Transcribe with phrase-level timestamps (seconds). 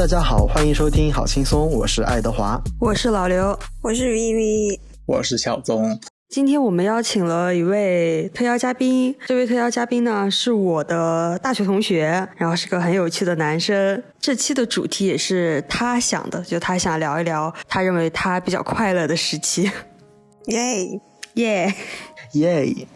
[0.00, 6.00] 大家好，欢迎收听好轻松，我是爱德华，我是老刘，我是鱼鱼，我是小宗。
[6.30, 14.02] 今天我们邀请了一位特邀嘉宾，这位特邀嘉宾呢是我的大学同学，然后是个很有趣的男生。
[14.18, 19.70] 这期的主题也是他想的，就他想聊一聊他认为他比较快乐的时期。
[20.46, 20.98] 耶
[21.34, 21.74] 耶
[22.32, 22.88] 耶！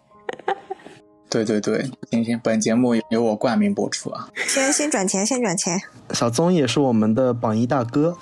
[1.34, 4.28] 对对对，行行，本节目由我冠名播出啊。
[4.46, 5.82] 先先转钱，先转钱。
[6.10, 8.16] 小宗也是我们的榜一大哥，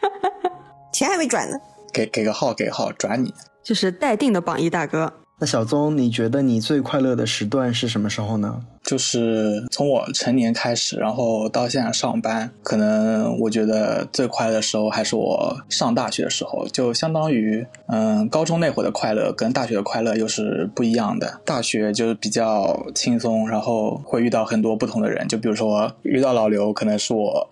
[0.92, 1.56] 钱还没转呢。
[1.90, 3.32] 给给个号，给个号，转你。
[3.62, 5.10] 就是待定的榜一大哥。
[5.38, 8.60] 那小宗，你觉得你最快乐的时段是什么时候呢？
[8.88, 21.38] 就是从我成年开始，然后到现在上班，可能我觉得最快乐的时候还是我上大学的时候，就相当于，嗯，高中那会的快乐跟大学的快乐又是不一样的。
[21.44, 27.46] 大学就是比较轻松，然后会遇到很多不同的人，就比如说遇到老刘，可能是我。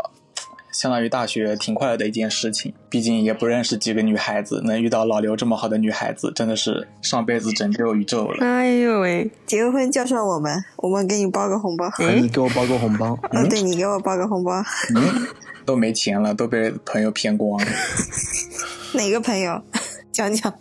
[0.76, 8.44] 相当于大学挺快乐的一件事情，毕竟也不认识几个女孩子，能遇到老刘这么好的女孩子，真的是上辈子拯救宇宙了。
[8.44, 9.30] 哎呦喂！
[9.46, 11.90] 结个婚叫上我们，我们给你包个红包。
[12.20, 13.18] 你给我包个红包。
[13.30, 14.62] 嗯，对你给我包个红包。
[14.94, 15.26] 嗯，
[15.64, 17.66] 都没钱了，都被朋友骗光了。
[18.92, 19.58] 哪个朋友？
[20.12, 20.52] 讲讲。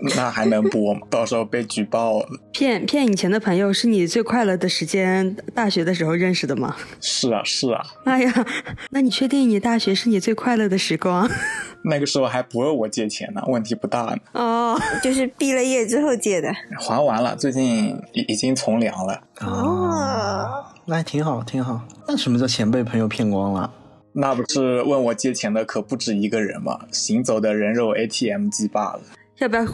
[0.00, 1.00] 那还能播吗？
[1.10, 2.28] 到时候被举报了。
[2.52, 6.76] 骗骗以前的朋友是你最快乐的时间，大学的时候认识的吗？
[7.00, 7.82] 是啊，是啊。
[8.04, 8.46] 哎呀，
[8.90, 11.28] 那你确定你大学是你最快乐的时光？
[11.86, 14.16] 那个时候还不问我借钱呢，问题不大呢。
[14.32, 16.50] 哦，就是毕了业之后借的。
[16.80, 19.20] 还完了，最近已已经从良了。
[19.40, 21.82] 哦，那还挺好，挺好。
[22.08, 23.70] 那什么叫钱被朋友骗光了？
[24.16, 26.78] 那不是问我借钱的可不止一个人吗？
[26.92, 29.00] 行走的人肉 ATM 机罢了。
[29.38, 29.66] 要不要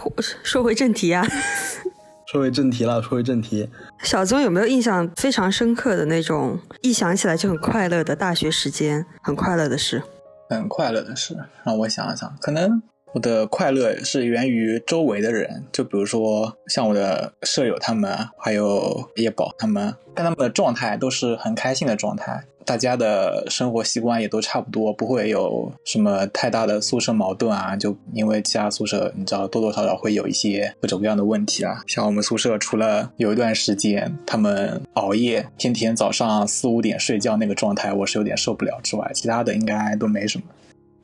[0.43, 1.27] 说回正题啊？
[2.31, 3.69] 说回正题了，说回正题。
[4.03, 10.03] 小宗有没有印象非常深刻的那种，一想起来就很快乐的大学时间，很快乐的事？
[10.49, 12.81] 很快乐的事，让我想想，可能
[13.13, 22.45] 我的快乐是源于周围的人，就比如说像我的舍友他们，还有叶宝他们，看他们的状态都是很开心的状态。
[22.65, 27.75] 大家的生活习惯也都差不多，不会有什么太大的宿舍矛盾啊。
[27.75, 31.83] 就因为其他宿舍，你知道多多少少会有一些各种各样的问题啊。
[31.89, 40.45] 像我们宿舍，除了有一段时间他们熬夜，天天早上四五点睡觉那个状态，我是有点受不了之外，其他的应该都没什么。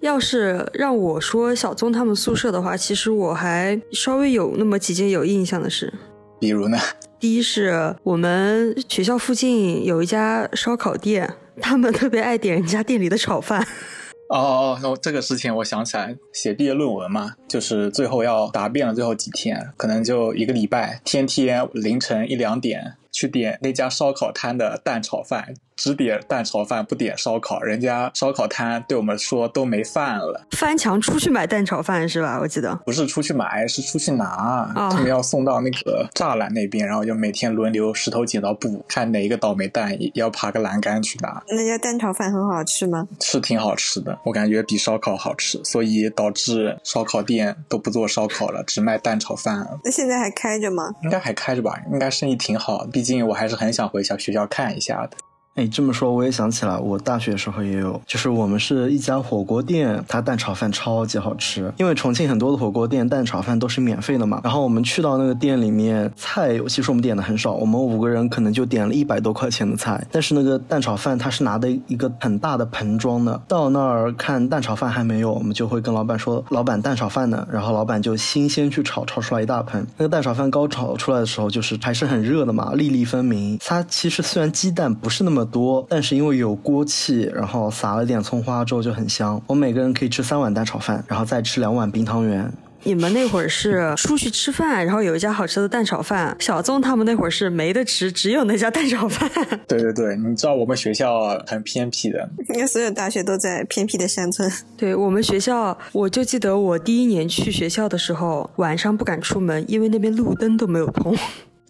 [0.07, 5.93] 要是让我说小宗他们宿舍的话，其实我还稍微有那么几件有印象的事。
[6.41, 6.79] 比如呢？
[7.19, 11.35] 第一是我们学校附近有一家烧烤店。
[11.59, 13.67] 他们特别爱点人家店里的炒饭。
[14.29, 25.55] 哦哦哦，这个事情我想起来，写毕业论文嘛，就是最后要答辩了，最后几天，可能就一个礼拜，天天凌晨一两点去点那家烧烤摊的蛋炒饭。
[25.77, 32.39] 只点蛋炒饭不点烧烤，人家烧烤摊对我们说都没饭了，翻墙出去买蛋炒饭是吧？
[32.41, 41.43] 我记得不是出去买，是出去拿，他们要送到那个栅栏那边，然后就每天轮流石头剪刀布，看哪一个倒霉蛋要爬个栏杆去拿。
[41.49, 43.07] 那家蛋炒饭很好吃吗？
[43.21, 49.67] 是挺好吃的，我感觉比烧烤好吃，所以导致烧烤店都不做烧烤了，只卖蛋炒饭。
[49.85, 50.91] 那现在还开着吗？
[51.03, 55.19] 应该还开着吧，应该生意挺好，毕竟我还是很想回小学校看一下的。
[55.57, 61.73] 哎，这么说我也想起来，我大学时候也有，就是我们是一家火锅店，它蛋炒饭超级好吃。
[61.79, 64.39] 因为重庆很多的火锅店蛋炒饭都是免费的嘛。
[64.45, 70.07] 然后我们去到那个店里面，菜其实我们点的很少，我们五个人可能就点了一百多块钱的菜。
[70.13, 79.87] 但是那个蛋炒饭它是拿的一个很大的盆装的，到那儿看蛋炒饭还没有，我们就会跟老板说：“老板，蛋炒饭呢？”然后老板就新鲜去炒，炒出来一大盆。
[79.97, 83.59] 那个蛋炒饭刚炒出来的时候，就是还是很热的嘛，粒粒分明。
[83.65, 85.46] 它其实虽然鸡蛋不是那么。
[85.47, 89.41] 多，但是因为有锅气，然后撒了点葱花之后就很香。
[89.47, 92.53] 我每个人可以吃三碗蛋炒饭，然后再吃两碗冰汤圆。
[92.83, 96.37] 你们那会儿是出去吃饭，然后有一家好吃的蛋炒饭。
[96.39, 99.29] 小宗他们那会儿是没得吃，只有那家蛋炒饭。
[99.67, 104.49] 对对对，你知道我们学校很偏僻的，因为所有大学都在偏僻的山村。
[104.77, 111.17] 对我们学校，我就记得我第一年去学校的时候，晚上不敢出门，因为那边路灯都没有通。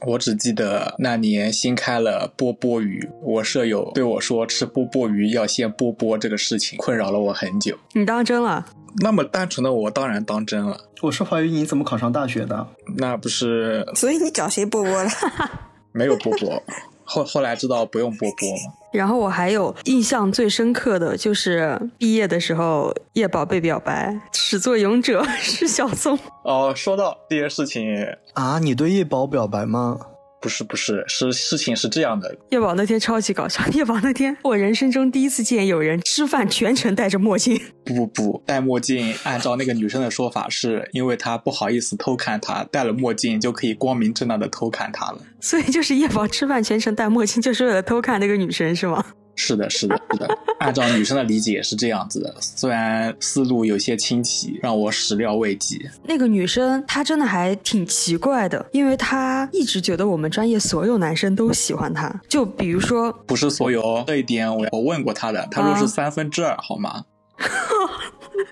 [0.04, 7.78] 我只记得那年新开了波波鱼，我舍友对我说吃波波鱼要先波波，这个事情困扰了我很久。
[7.94, 8.66] 你当真了？
[8.98, 10.78] 那么单纯的我当然当真了。
[11.02, 12.66] 我是怀疑你怎么考上大学的？
[12.96, 13.86] 那不是？
[13.94, 15.10] 所以你找谁波波了？
[15.92, 16.62] 没有波波。
[17.04, 18.85] 后后来知道不用波波了。
[18.96, 26.18] 然后我还有印象最深刻的就是毕业的时候，叶宝被表白，始作俑者是小宋。
[26.42, 27.84] 哦，说到这件事情
[28.32, 29.98] 啊，你对叶宝表白吗？
[30.40, 33.66] 不是不是，是事情是这样的，叶宝那天超级搞笑。
[33.72, 37.60] 叶宝那天，我人生中第一次见有人吃饭全程戴着墨镜。
[37.84, 45.18] 不不不，戴墨镜，按照那个女生的说法，是因为她不好意思偷看他，戴了墨镜就可以光明正大的偷看他了。
[45.40, 49.04] 所以就是叶宝吃饭全程戴墨镜，就是为了偷看那个女生，是吗？
[49.36, 50.26] 是的，是的，是的，
[50.58, 55.80] 按照女生的理解是这样子的，虽然思路有些清奇，让我始料未及。
[56.02, 62.12] 那个女生她真的还挺奇怪的，因为她一直觉得我们专业所有男生都喜欢她。
[62.28, 67.04] 就比如说，不是所有这一点我我问过她的，她说是三分之二，好吗？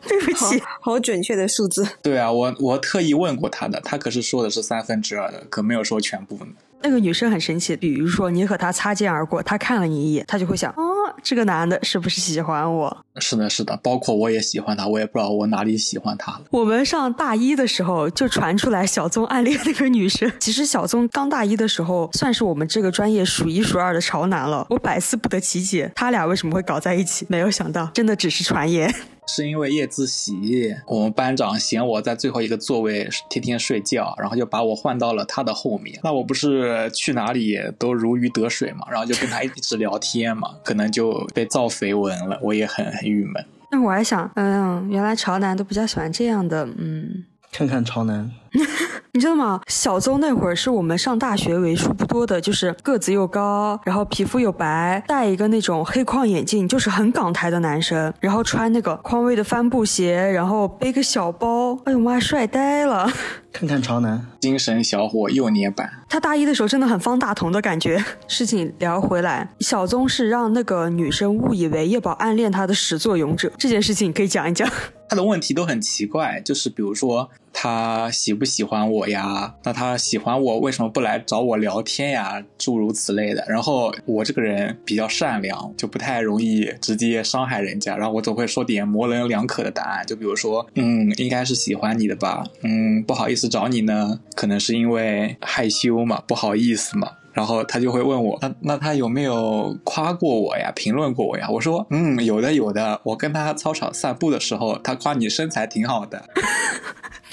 [0.06, 1.86] 对不起，好准确的数字。
[2.02, 6.52] 对啊，我我特意问过她的，她可是说的是三分之二的，可没有说全部呢。
[6.84, 10.84] 那个女生很神奇，比如说你和她擦肩而过，她看了你一眼，她就会想，哦，
[11.22, 12.94] 这个男的是不是喜欢我？
[13.16, 16.42] 是的，是的，包括我也喜欢他，我也不知道我哪里喜欢他了。
[16.50, 20.30] 我们上大一的时候就传出来小宗暗恋那个女生。
[20.38, 24.66] 其实小宗刚大一的时候，算是我们这个专业数一数二的潮男了。
[24.68, 27.24] 我百思不得其解，他俩为什么会搞在一起？
[27.30, 28.94] 没有想到，真的只是传言。
[29.26, 35.98] 是因为夜自习，我们班长嫌我在最后一个座位天天睡觉，然后就把我换到了他的后面。
[36.02, 43.44] 那我不是去哪里都如鱼得水嘛，然后就跟他一直聊天嘛，可能就被造绯闻了，我也很很郁闷。
[43.70, 47.24] 那我还想，嗯，原来潮男都比较喜欢这样的，嗯。
[47.50, 48.30] 看看潮男，
[49.12, 49.60] 你知道吗？
[49.66, 63.10] 小邹那会儿是我们上大学为数不多的，就是个子又高，然后皮肤又白，戴一个那种黑框眼镜，就是很港台的男生，然后穿那个匡威的帆布鞋，然后背个小包，哎呦妈，帅呆了！
[63.52, 65.88] 看看潮男，精神小伙幼年版。
[66.08, 68.04] 他大一的时候真的很方大同的感觉。
[68.26, 74.68] 事情聊回来，小宗是让那个女生误以为叶宝暗恋他的始作俑者，这件事情可以讲一讲。
[75.08, 79.54] 他的问题都很奇怪，就是比如说他喜不喜欢我呀？
[79.62, 82.44] 那他喜欢我为什么不来找我聊天呀？
[82.58, 83.44] 诸如此类的。
[83.48, 87.96] 然后我这个人比较善良，就不太容易直接伤害人家。
[87.96, 92.44] 然后我总会说点模棱两可的答案，就比如说，嗯，应该是喜欢你的吧？
[92.62, 97.12] 嗯，不好意思找你呢，可能是因为害羞嘛，不好意思嘛。
[97.32, 100.70] 然后他就会问我，那那他有没有夸过我呀？
[100.74, 101.48] 评论过我呀？
[101.50, 103.00] 我说，嗯，有的有的。
[103.04, 106.28] 我跟他操场散步的时候，他夸你身材挺好的。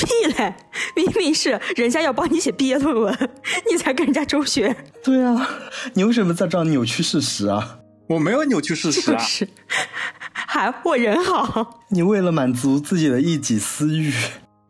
[0.05, 0.53] 屁嘞！
[0.95, 3.29] 明明是人家要帮你写毕业论文，
[3.69, 4.75] 你才跟人家周旋。
[5.03, 5.49] 对啊，
[5.93, 7.79] 你为什么在这扭曲事实啊？
[8.07, 9.47] 我没有扭曲事实啊，是，
[10.33, 11.79] 还我人好。
[11.89, 14.13] 你为了满足自己的一己私欲。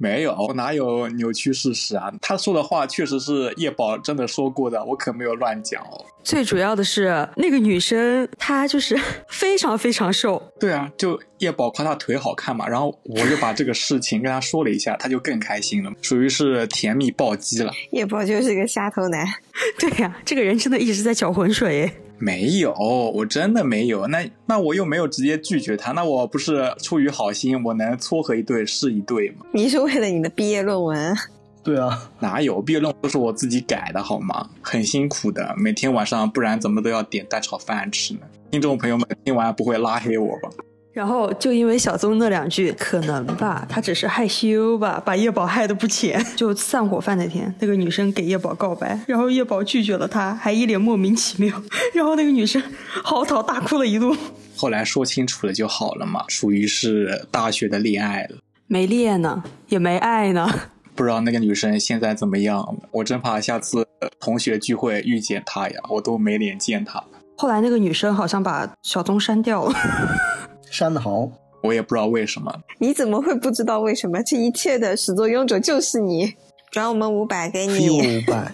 [0.01, 2.11] 没有，我哪有扭曲事实啊？
[2.19, 6.03] 他说的话确实是叶宝真的说过的，我可没有乱讲哦。
[6.23, 8.99] 最主要的是那个女生，她就是
[9.29, 10.41] 非常非常瘦。
[10.59, 17.71] 对啊，就叶宝夸她腿好看嘛，然后我就把这个事情跟她说了一下，她就更开心了，属于是甜蜜暴击了。
[17.91, 19.23] 叶宝就是个下头男。
[19.77, 21.91] 对呀，这个人真的一直在搅浑水。
[22.21, 22.73] 没有，
[23.15, 24.05] 我真的没有。
[24.07, 29.45] 那那我又没有直接拒绝他，那我不是出于好心，我能撮合一对是一对吗？
[29.51, 31.17] 你是为了你的毕业论文？
[31.63, 34.47] 对啊，哪有毕业论文都是我自己改的好吗？
[34.61, 38.21] 很辛苦的，每天晚上不然怎么都要点蛋炒饭吃呢？
[38.51, 40.49] 听众朋友们听完不会拉黑我吧？
[40.93, 46.21] 然后就因为小宗那两句，可能吧，他只是害羞吧，把叶宝害得不浅。
[46.35, 51.61] 就散伙饭那天，那个女生给叶宝告白，然后叶宝拒绝了她，还一脸莫名其妙。
[51.95, 52.61] 然后那个女生
[53.03, 54.15] 嚎啕大哭了一路。
[54.57, 58.37] 后来说清楚了就好了嘛，属于是大学的恋爱了，
[58.67, 60.49] 没恋呢，也没爱呢。
[60.93, 62.75] 不知道那个女生现在怎么样？
[62.91, 63.87] 我真怕下次
[64.19, 67.01] 同学聚会遇见她呀，我都没脸见她。
[67.37, 69.73] 后来那个女生好像把小宗删掉了。
[70.71, 71.29] 删的好，
[71.61, 72.51] 我也不知道为什么。
[72.79, 74.23] 你怎么会不知道为什么？
[74.23, 76.33] 这一切的始作俑者就是你。
[76.71, 77.89] 转我们五百给你。
[77.89, 78.49] 五百。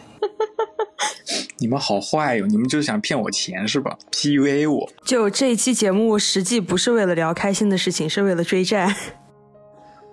[1.59, 2.47] 你们好坏哟！
[2.47, 4.91] 你们就是想骗我钱是吧？PUA 我。
[5.05, 8.95] 就这一期节目，实际不是为了聊开心的事情，是为了追债。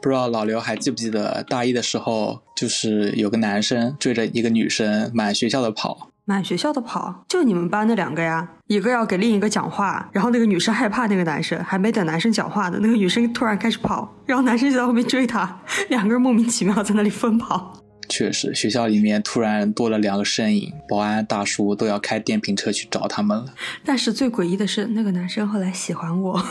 [0.02, 6.10] 不知道老刘还记不记得大一的时候，就是有个男生追着一个女生满学校的跑。
[6.26, 17.78] 满学校的跑，就你们班那两个呀，一个要给另一个讲话，然后那个女生害怕那个男生，还没等男生讲话呢，那个女生突然开始跑，然后男生就在后面追她，两个人莫名其妙在那里疯跑。
[18.08, 23.46] 确实，学校里面突然多了两个身影，保安大叔都要开电瓶车去找他们了。
[23.84, 26.44] 但是最诡异的是，那个男生后来喜欢我。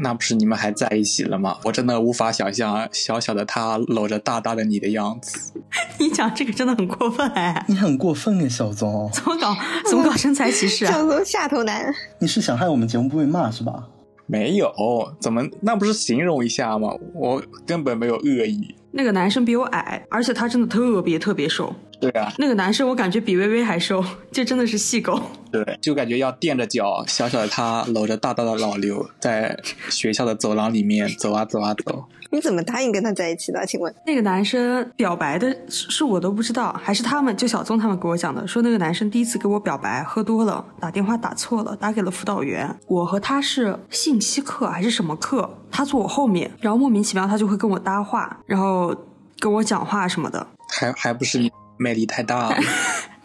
[0.00, 1.58] 那不是你们还在一起了吗？
[1.64, 5.52] 我真的无法想象小小的他搂着大大的你的样子。
[5.98, 7.64] 你讲这个真的很过分哎！
[7.68, 9.10] 你很过分哎，小宗。
[9.12, 9.54] 怎么搞？
[9.88, 10.92] 怎么搞身材歧视啊？
[10.92, 11.92] 小宗下头男。
[12.18, 13.86] 你是想害我们节目不被骂是吧？
[14.26, 14.72] 没有，
[15.20, 16.94] 怎么那不是形容一下吗？
[17.14, 18.74] 我根本没有恶意。
[18.92, 21.74] 那个男生比我矮，而且他真的特别特别瘦。
[22.00, 25.22] 对啊，那个男生我感觉比微微还瘦，这真的是细狗。
[25.52, 29.56] 对，就感觉要垫着脚，小小的他搂着大大的老刘，在
[29.88, 32.04] 学校的走廊里面走啊走啊走。
[32.32, 33.64] 你怎么答应跟他在一起的？
[33.66, 42.74] 请问那个男生表白的是是我都不知道，还是他们就小宗他们给我讲的，说那个男生第一次给我表白喝多了，打电话打错了，打给了辅导员。
[42.88, 45.58] 我和他是信息课还是什么课？
[45.72, 48.94] 他坐我后面，然后莫名其妙他就会跟我搭话，然后
[49.40, 50.46] 跟我讲话什么的。
[50.68, 52.56] 还还不是你魅力太大了。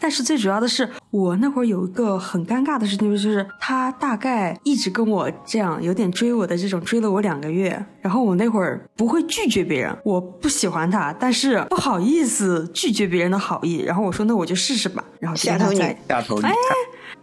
[0.00, 7.84] 但是最主要的是，我那会儿有一个很尴尬的事情，就是他大概一直跟我这样有点追我的这种，追了我两个月。
[8.00, 13.78] 然后我那会儿不会拒绝别人，我不喜欢他，但是不好意思拒绝别人的好意。
[13.78, 15.98] 然后我说那我就试试吧，然后下头女在。
[16.08, 16.52] 下头你看，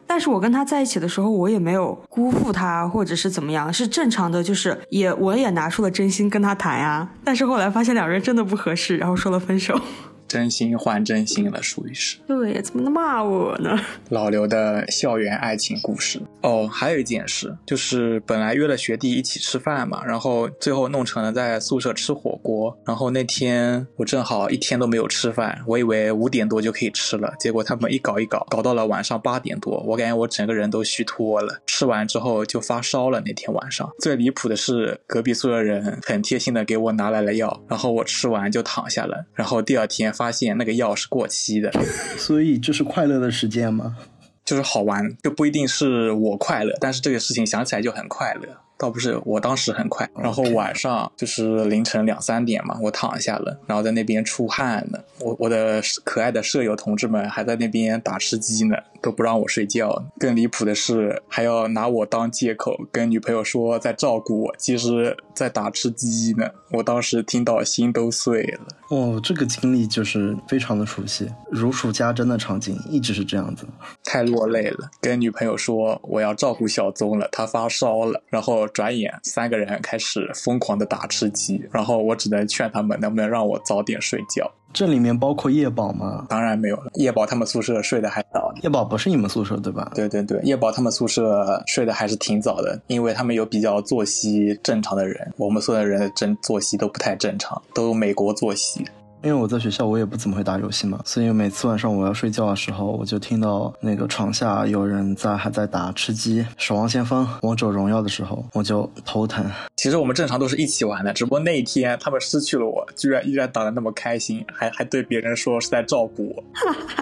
[0.07, 7.09] 但是我跟他在一起的时候，我也没有辜负他，或者是怎么样，是正常的，就是也我也拿出了真心跟他谈呀。
[7.24, 9.79] 但是后来发现两人真的不合适，然后说了分手。
[10.27, 13.79] 真心换真心了，属于是对，怎么能骂我呢？
[14.10, 16.22] 老刘的校园爱情故事。
[16.41, 22.77] 哦，还有一件事，就是本来约了学弟一起吃饭嘛，然后最后弄成了在宿舍吃火锅。
[22.86, 31.62] 然后那天我正好一天都没有吃饭，我以为五点多就可以吃了，结果他们一搞一搞，搞到了晚上八点多，我感觉我整个人都虚脱了。
[31.65, 41.72] 吃完之后就发烧了，那天晚上最离谱的是，隔壁宿舍人很贴心的给我拿来了药，然后我吃完就躺下了，然后第二天发现那个药是过期的。
[42.17, 43.98] 所以这是快乐的时间吗？
[44.45, 48.48] 就是好玩，就不一定是我快乐，但是这个事情想起来就很快乐。
[48.77, 55.00] 倒不是我当时很快，然后晚上就是凌晨两三点嘛，我躺下了，然后在那边出汗呢。
[55.20, 60.03] 我我的可爱的舍友同志们还在那边打吃鸡呢，都不让我睡觉。
[60.20, 66.50] 更离谱的是，还要拿我当借口跟女朋友说在照顾我，其实在打吃鸡呢。
[66.72, 68.67] 我当时听到心都碎了。
[68.89, 73.65] 哦，这个经历就是非常的熟悉，如数家珍的场景一直是这样子。
[74.03, 84.50] 太落泪了，跟女朋友说我要照顾小宗了，他发烧了，然后转眼三个人开始疯狂的打吃鸡，然后我只能劝他们能不能让我早点睡觉。
[84.74, 86.25] 这里面包括叶宝吗？
[86.27, 88.53] 当然没有了，叶宝他们宿舍睡得还早。
[88.62, 89.89] 叶宝不是你们宿舍对吧？
[89.95, 98.86] 对对对，叶宝他们宿舍睡得还是挺早的，因为他们有比较作息正常的人，我们宿舍人的正作息都不太正常，都美国作息。
[99.25, 109.44] 因为我在学校我也不怎么会打游戏嘛，所以每次晚上我要睡觉的时候，我就听到那个床下有人在还在打吃鸡、守望先锋、王者荣耀的时候，我就头疼。
[109.77, 116.44] 其实我们正常都是一起玩的，只不过那一天他们失去了我，居然依然打得那么开心，还还对别人说是在照顾我，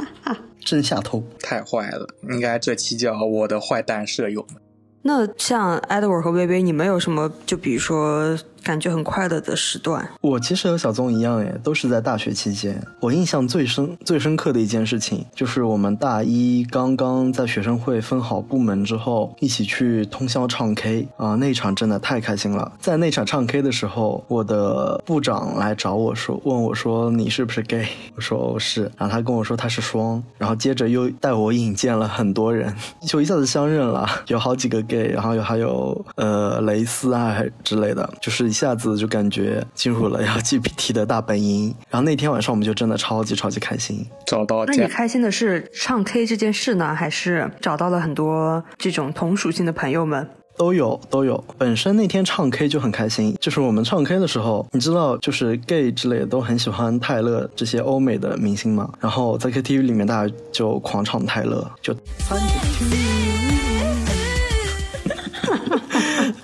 [0.64, 1.22] 真下头。
[1.42, 2.08] 太坏了！
[2.30, 4.62] 应该这期叫我的坏蛋舍友们。
[5.02, 10.08] 那像 Edward 和微微，你们有什么就比如说感觉很快乐的时段？
[10.22, 12.82] 我其实和小宗一样，诶，都是在大学期间。
[13.00, 22.72] 我印象最深、最深刻的一件事情，就是我们大一刚刚在学生会分好部门之后，一起去通宵唱 K 啊，那场真的太开心了。
[22.80, 27.86] 在那场唱 K 的时候，我的部长来找我说，问我说你是不是 gay？
[28.16, 32.74] 我说是，然后他跟我说他是双，然后接着又带我引荐了很多人，
[33.06, 41.74] 就一下子相认了，有好几个 gay，然后有还有呃蕾丝啊之类的，就是下子就感觉进入了要 GPT 的大本营。
[41.90, 44.06] 然后那天晚上我们就真的超级超级开心。
[44.26, 50.30] 找到家，那你开心的是唱 K 这件事呢，还是找到了很多这种同属性的朋友们？
[50.56, 61.96] 都有都有，本身那天唱 K 就很开心，就是我们唱 K 的时候，你知道，就是 gay 之类的都很喜欢泰勒这些欧美的明星嘛，然后在 KTV 里面大家就狂唱泰勒，就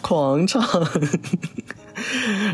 [0.01, 0.59] 狂唱。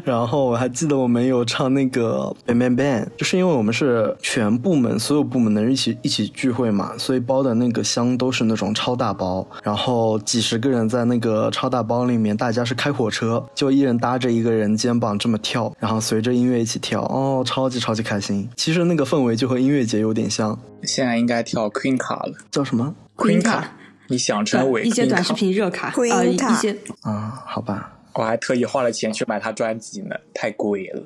[0.03, 18.49] 然后我还记得我们有唱那个 Bang Bang Bang，就是因为我们是全部门所有部门的人一起一起聚会嘛，所以包的那个箱都是那种超大包，然后几十个人在那个超大包里面，大家是开火车，就一人搭着一个人肩膀这么跳，然后随着音乐一起跳，哦，超级超级开心。
[18.55, 22.33] 其实那个氛围就和音乐节有点像，现在应该跳 Queen 卡了。
[22.51, 23.71] 叫什么 Queen 卡，
[24.07, 25.33] 你想成为一些短视？
[25.33, 27.43] 频热卡，Queen 呃，一些啊？
[27.45, 31.03] 好吧，我还特意花了钱去买他专辑呢，太贵了。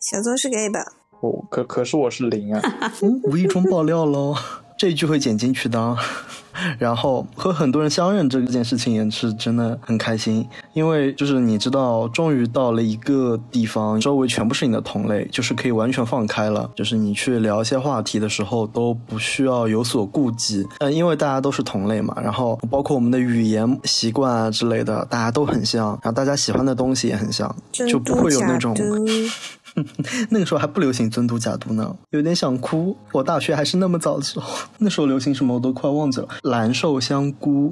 [0.00, 0.92] 小宗是 gay 吧？
[1.20, 2.62] 我可可是我是零啊，
[3.02, 4.34] 嗯，无意中爆料喽，
[4.80, 5.94] 这一句会剪进去的。
[6.78, 28.74] 然后和很多人相认这件事情也是真的很开心，因为就是你知道，终于到了一个地方，周围全部是你的同类，就是可以完全放开了，就是你去聊一些话题的时候都不需要有所顾忌，呃，因为大家都是同类嘛，然后包括我们的语言习惯啊之类的，大家都很像，然后大家喜欢的东西也很像，就不会有那种
[30.30, 32.96] 那个时候还不流行尊嘟假嘟呢，有点想哭。
[33.12, 36.28] 我大学还是那么早的时候， 那时候流行什么我都快忘记了。
[36.42, 37.70] 蓝瘦香菇，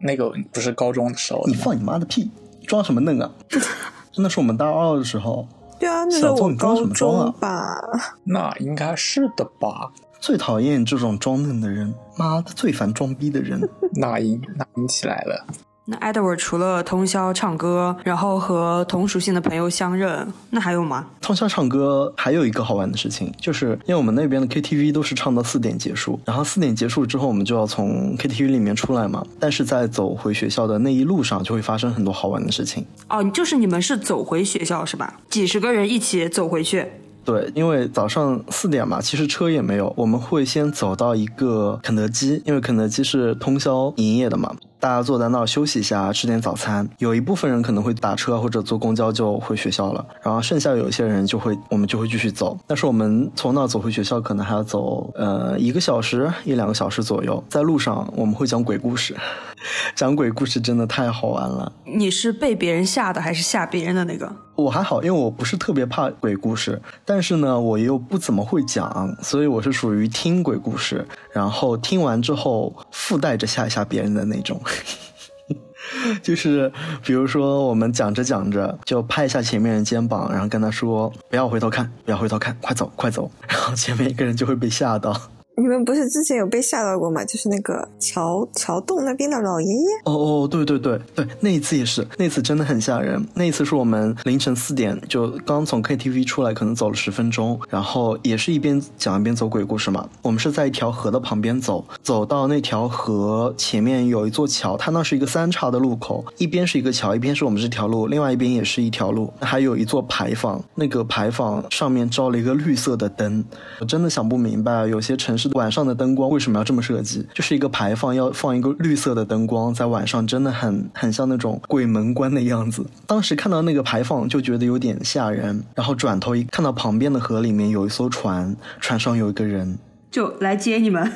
[0.00, 2.30] 那个不是高中的时候你放你妈的屁，
[2.66, 3.30] 装什么嫩啊？
[4.12, 5.46] 真的是我们大二的时候，
[5.78, 7.80] 对啊，那时候我小凤你装什高么装啊中吧，
[8.24, 9.90] 那应该是的吧？
[10.20, 13.60] 最讨厌这种装嫩的人，妈的最烦装逼的人。
[13.94, 15.46] 那英那英起来了，
[15.84, 21.06] 那 Edward 除了通宵唱歌，然后和同属性的朋友相认，那还有吗？
[21.20, 29.26] 通宵唱歌还有一个好玩的事情，就是因为我们那边的 KTV 都是唱到四点结束，然后四点结束之后，我们就要从 KTV 里面出来嘛。
[29.40, 32.86] 但是在走回学校的那一路上，就会发生很多好玩的事情。
[33.08, 35.14] 哦，就是你们是走回学校是吧？
[35.28, 36.86] 几十个人一起走回去。
[37.24, 46.88] 对，因为早上四点嘛，其实车也没有，我们会先走到一个肯德基，因为肯德基是通宵营业的嘛，大家坐在那儿休息一下，吃点早餐。
[46.98, 52.58] 有一部分人可能会打车或者坐公交就回学校了，然后剩下有一些人就会，我们就会继续走。
[52.66, 57.42] 但是我们从那儿走回学校，可能还要走呃一个小时一两个小时左右。
[57.48, 59.16] 在路上我们会讲鬼故事，
[59.94, 61.72] 讲鬼故事真的太好玩了。
[61.84, 64.32] 你是被别人吓的还是吓别人的那个？
[64.54, 74.60] 我还好，因为我不是特别怕鬼故事，但是呢，我又不怎么会讲，所以我是属于听鬼故事，然后听完之后附带着吓一吓别人的那种。
[76.22, 85.20] 就是比如说，我们讲着讲着，就拍一下前面人肩膀，然后跟他说：“不要回头看，不要回头看，快走，快走。”然后前面一个人就会被吓到。
[85.54, 87.22] 你们不是之前有被吓到过吗？
[87.24, 93.22] 就是那个桥桥洞那边的老爷爷，哦哦，对对对对，那一次也是，那次真的很吓人。
[93.34, 100.08] 那一次是我们凌晨四点就刚从 KTV 出来，可能走了十分钟，然后也是一边讲一边走鬼故事嘛。
[100.22, 113.44] 我们是在一条河的旁边走，走到那条河前面有一座桥，它那是一个三岔的路口，一边是一个桥，一边是我们这条路，另外一边也是一条路，还有一座牌坊，那个牌坊上面照了一个绿色的灯。
[113.80, 117.26] 我真的想不明白，有些城市晚上的灯光为什么要这么设计？
[117.34, 122.84] 就是一个牌坊要放一个绿色的灯光，在晚上真的很很像那种鬼门关的样子。
[123.06, 129.78] 当时看到那个牌坊就觉得有点吓人，然后转头一看到旁边的河里面有一艘船，船上有一个人。
[130.10, 131.10] 就来接你们。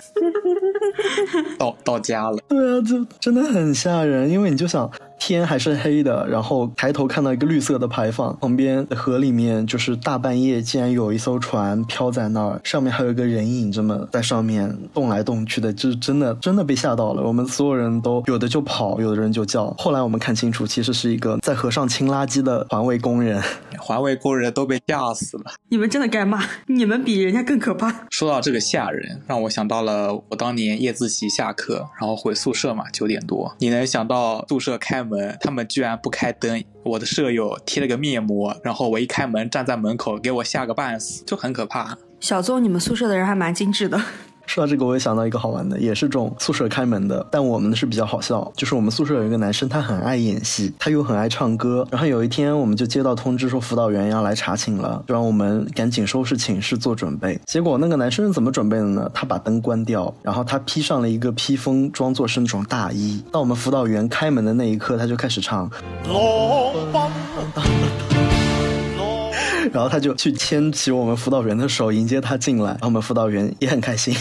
[1.58, 17.22] 到到家了， 对啊，就真的很吓人，因为你就想天还是黑的，然后抬头看到一个绿色的牌坊，旁边的河里面就是大半夜竟然有一艘船飘在那儿，上面还有一个人影这么在上面动来动去的，就是真的真的被吓到了。
[17.22, 19.74] 我们所有人都有的就跑，有的人就叫。
[19.78, 23.42] 后来我们看清楚，其实是一个在河上清垃圾的环卫工人。
[23.78, 25.44] 环卫工人都被吓死了。
[25.68, 28.06] 你们真的该骂，你们比人家更可怕。
[28.10, 41.96] 说到这个吓人，让我想到了我当年夜自习下课，然后回宿舍嘛，九点多，你能想到宿舍开门，他们居然不开灯，我的舍友贴了个面膜，然后我一开门站在门口，给我吓个半死，就很可怕。
[42.20, 44.00] 小邹，你们宿舍的人还蛮精致的。
[44.46, 48.50] 说到这个，我也想到一个好玩的，也是这种宿舍开门的，但我们的是比较好笑。
[48.56, 51.86] 就是我们宿舍有一个男生，他很爱演戏，他又很爱唱歌。
[51.90, 57.38] 然后有一天，我们就接到通知说辅导员要来查寝了，就让我们赶紧收拾寝室做准备。
[57.44, 59.10] 结果那个男生是怎么准备的呢？
[59.12, 63.22] 他把灯关掉，然后他披上了一个披风，装作是那种大衣。
[63.32, 65.70] 到我们辅导员开门的那一刻，他就开始唱。
[69.72, 72.70] 然后他就去牵起我们辅导员的手，迎接他进来。
[72.72, 74.14] 然后我们辅导员也很开心，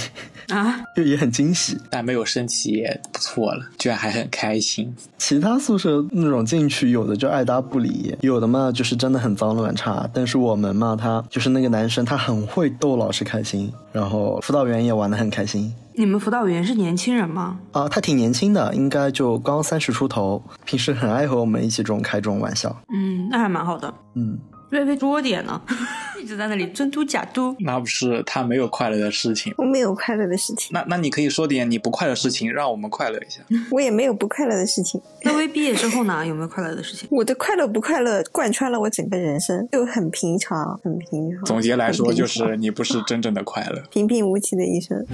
[0.50, 1.78] 啊， 就也很惊喜。
[1.90, 4.94] 但没有生气也不错了，居然还很开心。
[5.18, 10.08] 其他宿舍那种进去，有的就爱搭不理，有的嘛就是真的很脏乱差。
[10.14, 15.74] 但是我们嘛，他就是那个男生，他很会逗老师开心，然后辅导员也玩的很开心。
[15.98, 17.58] 你们辅导员是年轻人吗？
[17.72, 22.76] 啊，他挺年轻的，应该就刚三十出头，平时很爱和我们一起这种开这种玩笑。
[22.94, 23.94] 嗯，那还蛮好的。
[24.16, 24.38] 嗯，
[24.71, 25.62] 微微多点呢，
[26.21, 27.56] 一直在那里真嘟假嘟。
[27.60, 29.54] 那不是他没有快乐的事情。
[29.58, 33.41] 我没有快乐的事情，那那你可以说点你不快乐的事情，让我们快乐一下。
[33.71, 34.99] 我也没有不快乐的事情。
[35.21, 36.25] 那微毕业之后呢？
[36.25, 37.08] 有没有快乐的事情？
[37.12, 41.43] 我的快乐不快乐贯穿了我整个人生，就很平常，很平常。
[41.45, 45.06] 总结来说，就是你不是真正的快乐，平平无奇的一生。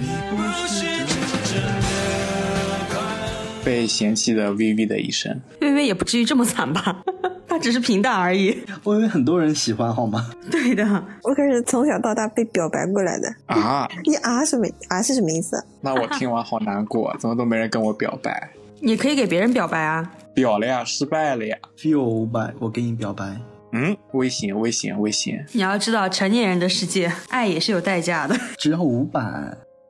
[3.64, 5.40] 被嫌弃的 VV 的一生。
[5.60, 7.02] 微微也不至于这么惨吧？
[7.52, 8.58] 他只是平淡而已。
[8.82, 10.30] 我以为很多人喜欢，好吗？
[10.50, 10.82] 对的，
[11.22, 13.28] 我可是从小到大被表白过来的。
[13.44, 15.62] 啊， 你啊什么啊是什么意思？
[15.82, 18.50] 那我听完好难过，怎么都没人跟我表白？
[18.80, 20.10] 你可以给别人表白啊。
[20.34, 21.54] 表了呀，失败了呀。
[21.76, 23.36] feel 五百，我给你表白。
[23.72, 25.44] 嗯，危险，危险，危险！
[25.52, 28.34] 你要知道，成年人的世界，爱也是有代价的。
[28.56, 29.20] 只要五百。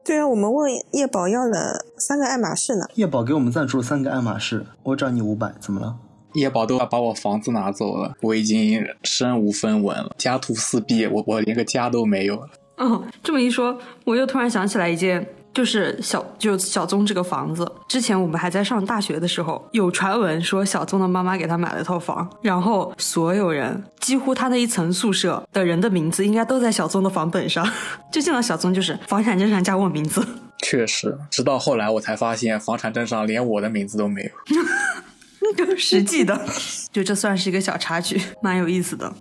[0.05, 2.85] 对啊，我们问叶宝要了三个爱马仕呢。
[2.95, 5.97] 叶宝给我们赞助了三个爱马仕，我找你五百，怎么了？
[6.35, 12.49] 叶宝都要把我房子拿走了，我已经身无分文了，家徒四壁，我我连个家都没有了。
[12.77, 27.65] 哦，这么一说，我又突然想起来一件，就是小就小宗这个房子，之前我们还在上大学的时候，有传闻说小宗的妈妈给他买了套房，然后所有人几乎他那一层宿舍的人的名字应该都在小宗的房本上，
[28.11, 30.27] 就见到小宗就是房产证上加我名字。
[30.65, 34.31] 确实，直到后来我才发现，房产证上连我的名字都没有。
[35.57, 36.39] 就实际的，
[36.93, 39.13] 就这算是一个小插曲，蛮有意思的。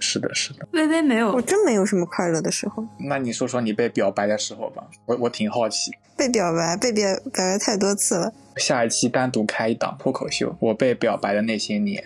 [0.00, 0.66] 是的，是的。
[0.72, 2.86] 微微没有我，真没有什么快乐的时候。
[2.98, 5.90] 那你说说你被表白的时候吧，我我挺好奇。
[6.16, 8.32] 被表白，被表表白太多次了。
[8.56, 12.02] 下一期单独开一档脱口秀，我被表白的那些年。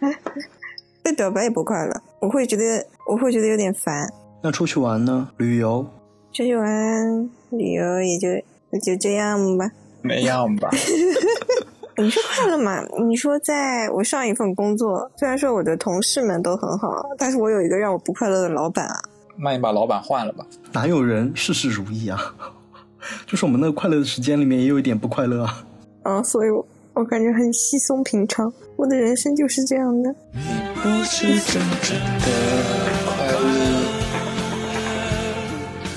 [1.02, 4.12] 被表白也不快乐，我会觉得我会觉得有点烦。
[4.42, 5.30] 那出去玩呢？
[5.38, 5.88] 旅游？
[6.32, 9.70] 出去玩旅游也就也就这样吧。
[10.02, 10.68] 那样吧，
[12.00, 12.80] 你说快乐嘛？
[13.04, 18.94] 你说在我上一份工作，虽然说我的同事们都很好，但是我有一个让我不快乐的老板啊。
[19.36, 20.46] 那你把老板换了吧。
[20.72, 22.18] 哪有人事事如意啊？
[23.26, 25.64] 就是我们那个快乐的时间里面也有一点不快乐啊。
[26.04, 28.52] 啊，所以我我感觉很稀松平常。
[28.76, 30.14] 我的人生就是这样的。
[30.80, 32.28] 不是真正的
[33.06, 33.38] 快乐。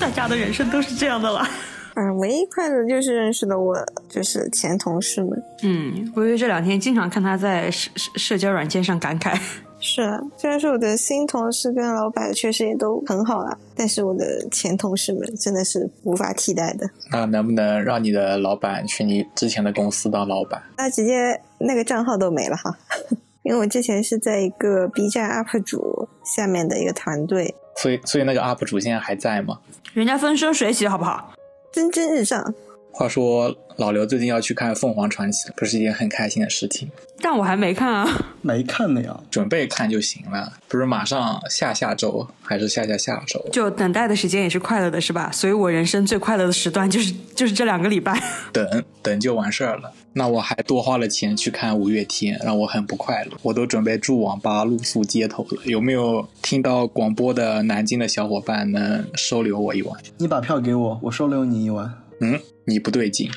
[0.00, 1.48] 大家的人生都是这样的啦。
[1.94, 3.76] 啊，唯一快乐就是认识了我
[4.08, 5.30] 就是前同事们。
[5.62, 9.38] 嗯，微微这两天经常看他在社社社交软件上感慨，
[9.78, 16.88] 是啊，虽然说我的新同事跟老板确实也都很好啊，但是我的前同事们真的是无法替代的。
[17.10, 20.62] 那能不能让你的老板去你之前的公司当老板？
[20.78, 22.74] 那直接那个账号都没了哈，
[23.44, 29.58] 因为我之前是在一个 B 站 UP 主下面的一个团队，所以所以那个 UP 主现在还在吗？
[29.92, 31.34] 人家风生水起，好不好？
[31.72, 32.54] 蒸蒸日上。
[32.90, 36.90] 话说老刘最近要去看《凤凰传奇》，不是一件很开心的事情。
[37.22, 38.06] 但我还没看啊。
[38.42, 39.18] 没看呢呀。
[39.30, 43.42] 准备看就行了，不是马上下下周还是下下下周？
[43.50, 45.30] 就等待的时间也是快乐的，是吧？
[45.32, 48.22] 所以我人生最快乐的时段就是就是这两个礼拜。
[48.52, 49.90] 等等就完事儿了。
[50.14, 53.30] 那我还多花了钱去看五月天，让我很不快乐。
[53.42, 55.62] 我都准备住网吧、露宿街头了。
[55.64, 59.98] 有没有听到广播的南京的小伙伴能收留我一晚？
[60.18, 61.92] 你把票给我，我收留你一晚。
[62.20, 63.30] 嗯，你不对劲。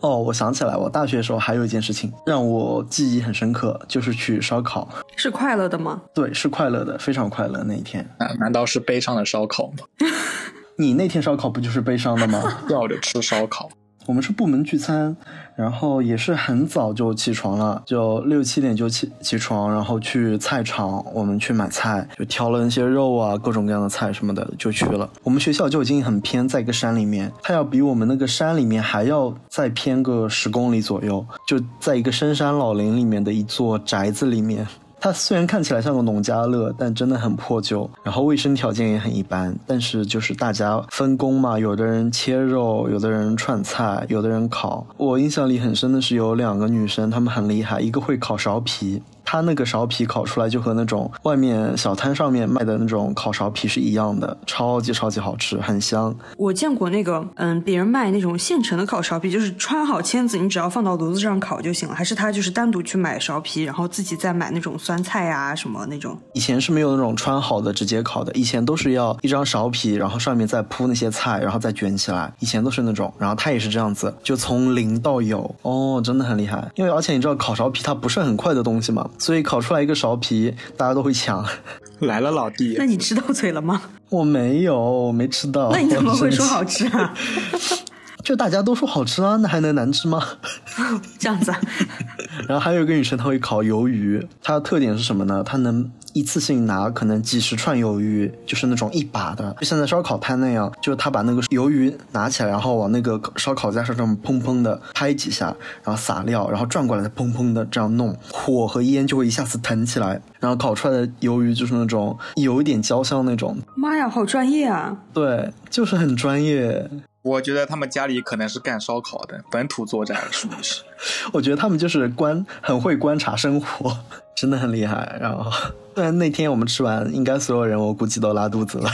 [0.00, 4.88] 哦，我想起来，我大学的时候还有一件事情让我记忆很深刻，就是去烧烤。
[5.16, 6.00] 是快乐的吗？
[6.14, 8.08] 对，是快乐的，非常快乐那一天。
[8.18, 9.84] 难难道是悲伤的烧烤吗？
[10.78, 12.42] 你那天烧烤不就是悲伤的吗？
[12.66, 13.68] 吊着吃烧烤。
[14.06, 15.14] 我们是部门聚餐，
[15.60, 25.06] 然后也是很早就起床了，就六七点就起起床，然后去菜场，我们去买菜，就挑了那些肉啊，各种各样的菜什么的就去了。
[25.22, 34.66] 我们学校就已经很偏，在一个山里面，它要比我们那个山里面还要再偏个十公里左右，就在一个深山老林里面的一座宅子里面。
[35.00, 39.56] 它虽然看起来像个农家乐，但真的很破旧，然后卫生条件也很一般。
[39.66, 44.86] 但是就是大家分工嘛，有的人切肉，有的人串菜，有的人烤。
[44.98, 49.02] 我印象里很深的是有两个女生，她们很厉害，一个会烤苕皮。
[49.30, 56.12] 她那个苕皮烤出来就和那种外面小摊上面卖的那种烤苕皮是一样的，超级超级好吃，很香。
[56.36, 61.94] 我见过那个，嗯，别人卖那种现成的烤苕皮，就是穿好签子，你只要放到炉子上烤就行了。
[61.94, 66.18] 还是他就是单独去买苕皮，然后自己再买那种酸菜啊什么那种。
[66.32, 72.32] 以前是没有那种穿好的直接烤的，以前都是要一张苕皮，然后上面再铺那些菜，然后再卷起来。
[72.40, 76.68] 以前都是那种，然后它也是这样子，就从零到有，哦，真的很厉害。
[76.74, 81.44] 因为而且你知道烤苕皮它不是很快的东西嘛，所以烤出来一个苕皮，大家都会抢。
[82.00, 82.86] 来了，老弟那。
[82.86, 83.82] 你吃到嘴了吗？
[84.08, 85.70] 我没有，我没吃到。
[85.70, 87.14] 那你怎么会说好吃啊？
[88.22, 90.22] 就大家都说好吃啊， 那还能难吃吗？
[91.18, 91.60] 这样子啊？
[92.48, 95.42] 然后还有一个女生，她会烤鱿鱼，她的特点是什么呢？
[95.44, 105.46] 她能一次性拿可能几十串鱿鱼，就是那种一把的，就像在烧烤摊那样，就是她把那个鱿鱼拿起来，然后往那个烧烤架上这么砰砰的拍几下，
[105.84, 114.96] 然后撒料，然后转过来再砰砰的这样弄，火和烟就会一下子腾起来，然后烤出来的鱿鱼就是那种有一点焦香那种，妈呀，好专业啊！
[115.12, 116.88] 对，就是很专业。
[117.22, 120.82] 我觉得他们家里可能是干烧烤的，本土作战属于是。
[121.32, 123.94] 我觉得他们就是观很会观察生活，
[124.34, 125.18] 真的很厉害。
[125.20, 125.50] 然后，
[125.94, 128.90] 虽然那天我们吃完，应该所有人我估计都拉肚子了。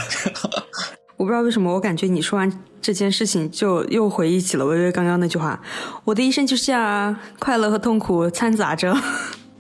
[1.16, 5.62] 我不知道为什么，我感觉你说完这件事情，就又回忆起了微微刚刚那句话
[6.04, 8.94] ：“我的一生就是这样啊，快乐和痛苦掺杂着。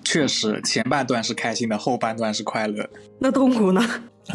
[0.04, 2.86] 确实，前半段是开心的，后半段是快乐。”
[3.20, 3.80] 那痛苦呢？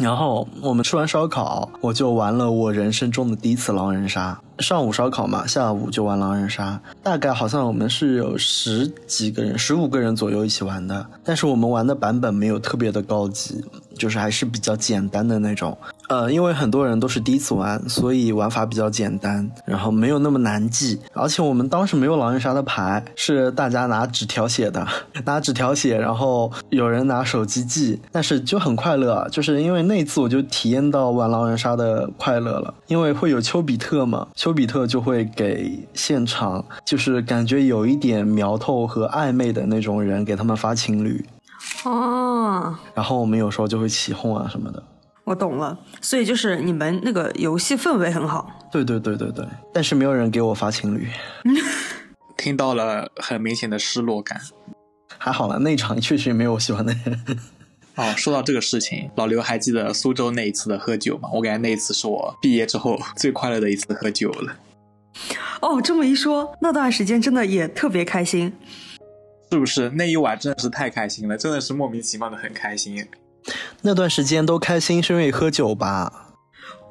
[0.00, 4.40] 然后我们吃完烧烤，我就玩了我人生中的第一次狼人杀。
[4.58, 6.80] 上午烧烤嘛，下午就玩狼人杀。
[7.02, 13.62] 大概好像我们是有十几个人、十五个人左右一起玩的，但是我们玩的版本没有特别的高级，
[13.96, 15.76] 就是还是比较简单的那种。
[16.08, 21.00] 呃，因为很多人都是第一次玩，所以玩法比较简单，然后没有那么难记。
[21.14, 24.86] 而且我们当时没有狼人杀的牌，是大家拿纸条写的，
[25.24, 29.26] 拿纸条写，然后有人拿手机记，但是就很快乐。
[29.30, 41.24] 就是因为那次我就体验到玩狼人杀的快乐了，因为会有丘比特嘛，丘比特就会给现场就是感觉有一点苗头和暧昧的那种人给他们发情侣，
[41.84, 44.82] 哦，然后我们有时候就会起哄啊什么的。
[45.24, 48.50] 我懂了，所以就是你们那个游戏氛围很好。
[48.72, 51.08] 对对对对对，但是没有人给我发情侣，
[52.36, 54.40] 听到了很明显的失落感。
[55.18, 57.20] 还好了，那场确实没有我喜欢的人。
[57.94, 61.28] 哦，说到这个事情，老刘还记得苏州那一次的喝酒吗？
[61.32, 64.56] 我感觉那一次是我毕业之后最快乐的一次喝酒了。
[65.60, 68.52] 哦，这么一说，那段时间真的也特别开心。
[69.52, 71.36] 是不是那一晚真的是太开心了？
[71.36, 73.06] 真的是莫名其妙的很开心。
[73.82, 76.30] 那段时间都开心是因为喝酒吧？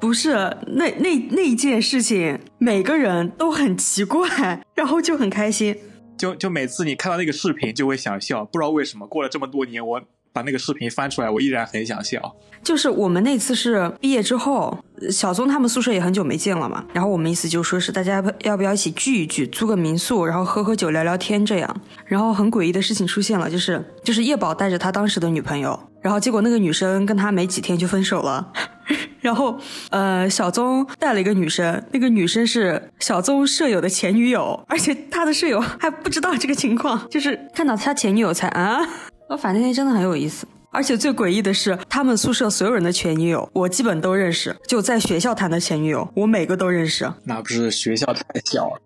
[0.00, 0.32] 不是，
[0.68, 5.76] 那那那件事情，每个人都很奇怪，然后就很开心。
[6.16, 9.08] 就就每次你看到那个视频就会想笑，不知道为什么。
[9.08, 10.00] 过了这么多年，我
[10.32, 12.36] 把那个视频翻出来，我依然很想笑。
[12.62, 14.78] 就是我们那次是毕业之后，
[15.10, 21.80] 小宗他们宿舍也很久没见了嘛，然后我们意思就说是大家要不要一起聚一聚，租个民宿，然后喝喝酒聊聊天这样。
[22.06, 28.52] 然后很诡异的事情出现了，就是就是叶宝带着他当时的女朋友，然后结果那个女生跟他没几天就分手了。
[29.20, 29.58] 然后，
[29.90, 38.80] 呃，小宗带了一个女生，那个女生是小宗舍友的前女友，而且他的舍友还不知道这个情况，就是看到他前女友才啊。
[39.28, 44.54] 我反正那真的很有意思，而且最诡异的是，他们宿舍所有人的前女友，我基本都认识。
[44.66, 47.10] 就在学校谈的前女友，我每个都认识。
[47.24, 48.80] 那不是学校太小了？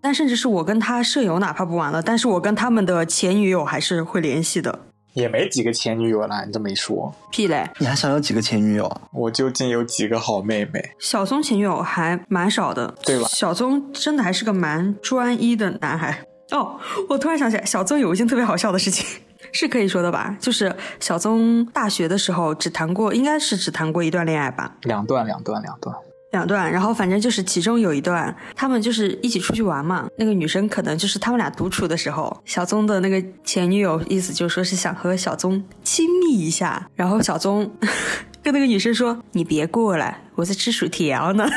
[0.00, 4.78] 但甚至是我跟他舍友，哪怕不玩了，但是我跟他们的前女友还是会联系的。
[5.14, 7.68] 也没几个前女友了，你这么一说，屁嘞！
[7.78, 9.00] 你还想有几个前女友啊？
[9.12, 10.80] 我究竟有几个好妹妹？
[11.00, 16.24] 小宗前女友还蛮少的，对吧小宗真的还是个蛮专一的男孩。
[16.52, 19.04] 哦，我突然想起来，小宗有一件特别好笑的事情，
[19.52, 20.36] 是可以说的吧？
[20.40, 25.94] 就是小宗大学的时候只谈过，应该是只谈过一段恋爱吧，两段，两段，两段。
[26.30, 26.70] 两段。
[26.70, 30.06] 然后反正就是其中有一段，他们就是一起出去玩嘛。
[30.18, 37.70] 那个女生可能就是他们俩独处的时候，小宗的那个前女友意思就是说是想和小宗亲密一下，然后小宗
[38.42, 41.48] 跟那个女生说：“你别过来，我在吃薯条呢。”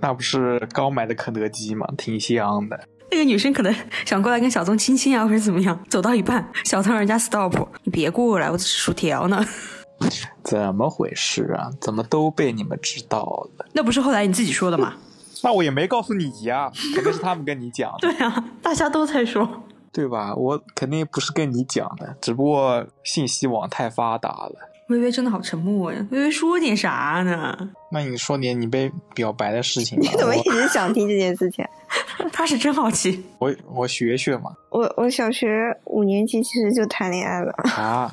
[0.00, 1.86] 那不是刚买的肯德基吗？
[1.96, 2.78] 挺香的。
[3.10, 5.78] 那个女生可能想过来跟小宗亲亲啊，或者怎么样。
[5.88, 9.44] 走到一半，小宗人家 stop，你别过来，我在吃薯条呢。
[10.44, 11.70] 怎么回事啊？
[11.80, 13.22] 怎么都被你们知道
[13.56, 13.66] 了？
[13.72, 14.94] 那不是后来你自己说的吗？
[15.42, 19.48] 那我也没告诉你呀，肯定是他们跟你讲的，对啊，大家都在说。
[19.90, 20.34] 对吧？
[20.36, 24.67] 我肯定不是跟你讲的，只不过信息网太发达了。
[24.88, 27.56] 微微真的好沉默呀，微微说点啥呢？
[27.92, 29.98] 那你说点你被表白的事情。
[30.00, 31.64] 你怎么一直想听这件事情？
[32.32, 33.22] 他是真好奇。
[33.38, 34.50] 我我学学嘛。
[34.70, 35.48] 我我小学
[35.84, 38.10] 五年级其实就谈恋爱了，啊，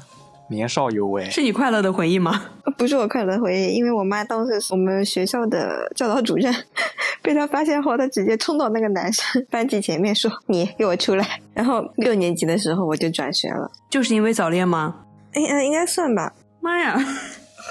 [0.49, 1.29] 年少有为。
[1.29, 2.41] 是你快乐的回忆吗？
[2.77, 6.53] 不是我快乐的回忆，因为我妈当时是我们学校的教导主任，
[7.23, 14.95] 被他发现后，他直接冲到那个男生 班级前面说：“你给我出来。”然后六年级的时候我就转学了，就是因为早恋吗？
[15.33, 16.33] 哎嗯，应该算吧。
[16.65, 16.97] 妈呀！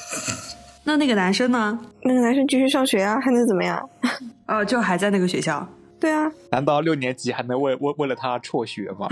[0.86, 1.76] 那那个男生呢？
[2.02, 3.88] 那个男生继续上学啊，还能怎么样？
[4.46, 5.66] 哦，就还在那个学校。
[5.98, 9.08] 对啊，难道六年级还能为为为了他辍学吗？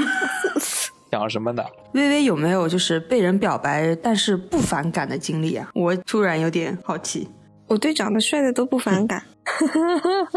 [1.11, 1.65] 想什么呢？
[1.95, 5.69] 微微有没有就是被人表白但是不反感的经历啊？
[5.75, 7.29] 我突然有点好奇。
[7.67, 9.23] 我对长得帅的都不反感。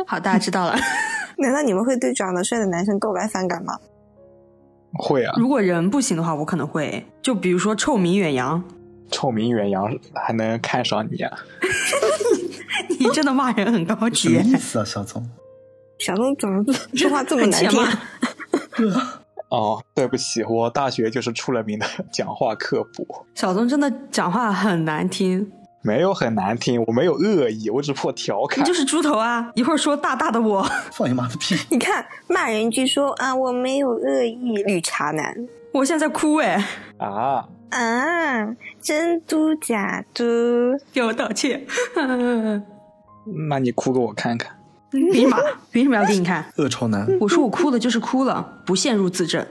[0.08, 0.76] 好，大家知道了。
[1.38, 3.78] 难道你们会对长得帅的男生告白反感吗？
[4.98, 7.06] 会啊，如果人不行的话，我可能会。
[7.22, 8.64] 就比如说臭名远扬，
[9.12, 11.38] 臭名远扬还能看上你啊？
[13.00, 14.52] 你真的骂人很高级什么级。
[14.52, 15.28] 意思啊，小宗？
[16.00, 16.64] 小宗怎么
[16.94, 17.80] 说话这么难听？
[19.50, 25.50] 哦，对不起，我大学就是出了名的讲话刻薄，小宗真的讲话很难听，
[25.82, 28.64] 没有很难听，我没有恶意，我只不过调你。
[28.64, 29.50] 就是猪头啊！
[29.56, 31.56] 一会儿说大大的我，放你妈的屁！
[31.70, 35.34] 你看骂人一句说啊我没有恶意，绿茶男
[35.72, 36.62] 我现在在哭哎，
[36.98, 40.24] 啊，啊，真嘟假嘟，
[40.94, 41.66] 给我道歉。
[43.50, 44.56] 那你哭给我看看。
[44.92, 45.38] 凭什么？
[45.72, 46.46] 凭什么要给你看？
[46.56, 49.46] 恶臭男，我说我哭了就是哭了，不陷入自证。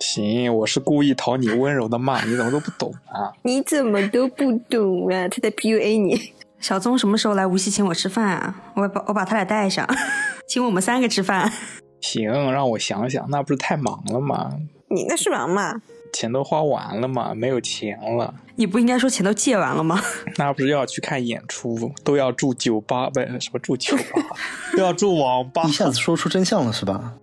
[0.00, 3.32] 行，我是故意讨你温柔的骂，你怎么都不懂啊？
[3.42, 5.28] 你怎么都不懂啊？
[5.28, 6.32] 他在 PUA 你。
[6.58, 8.54] 小宗什么时候来无锡请我吃饭啊？
[8.74, 9.86] 我把我把他俩带上。
[10.48, 11.52] 请我们三个吃饭。
[12.00, 14.50] 行，让我想想，那不是太忙了吗？
[14.88, 15.82] 你那是忙嘛？
[16.12, 18.32] 钱都花完了嘛，没有钱了。
[18.54, 20.00] 你不应该说钱都借完了吗？
[20.36, 24.36] 那不是要去看演出，都要住酒吧，不是什么住酒吧，
[24.76, 25.62] 都 要住网吧。
[25.64, 27.14] 一下子说出真相了是吧？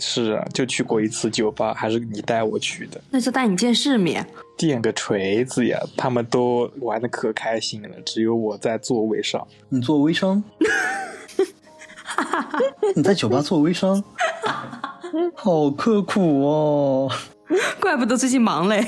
[0.00, 3.00] 是啊，就去过一次酒吧，还是你带我去的。
[3.10, 4.26] 那就带你见世面。
[4.56, 5.78] 垫个锤子呀！
[5.96, 9.46] 他们都玩的可开心了，只有我在座位上。
[9.68, 10.42] 你做微商？
[12.94, 14.02] 你在酒吧做微商？
[15.34, 17.10] 好刻苦哦！
[17.80, 18.84] 怪不得最近忙嘞。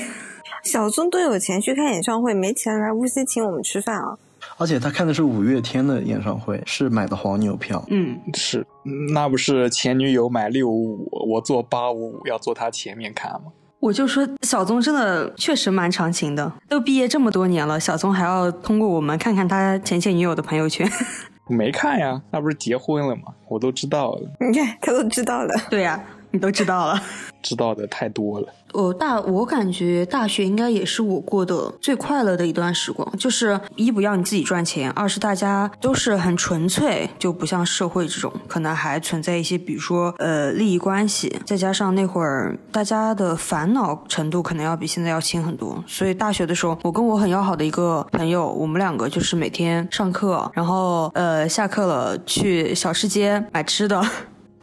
[0.63, 4.17] 小宗都有钱去看演唱会，没钱来无锡请我们吃饭啊！
[4.57, 7.83] 而且他看的是五月天的演唱会，是买的黄牛票。
[7.89, 8.65] 嗯，是，
[9.13, 13.51] 那不是前女友买六五五，我坐八五五，要坐他前面看吗？
[13.79, 20.89] 我就说小宗真的确实蛮长情的，都毕业这么多年了，小宗还要通过我们看看他前前女友的朋友圈。
[21.47, 23.23] 没看呀，那不是结婚了吗？
[23.47, 24.21] 我都知道了。
[24.39, 25.53] 你看，他都知道了。
[25.69, 26.03] 对呀，
[26.35, 27.01] 你都知道了。
[27.41, 28.47] 知道的太多了。
[28.73, 33.09] 我大，我感觉大学应该也是我过的最快乐的一段时光。
[33.17, 41.33] 就是一不要你自己赚钱，二是大家都是很纯粹，就不像社会这种可能还存在一些，比如说呃利益关系。
[41.45, 45.81] 再加上那会儿大家的烦恼程度可能要比现在要轻很多。
[45.87, 54.03] 所以大学的时候，我跟我很要好的一个朋友，我们两个就是每天上课，然后呃下课了去小吃街买吃的。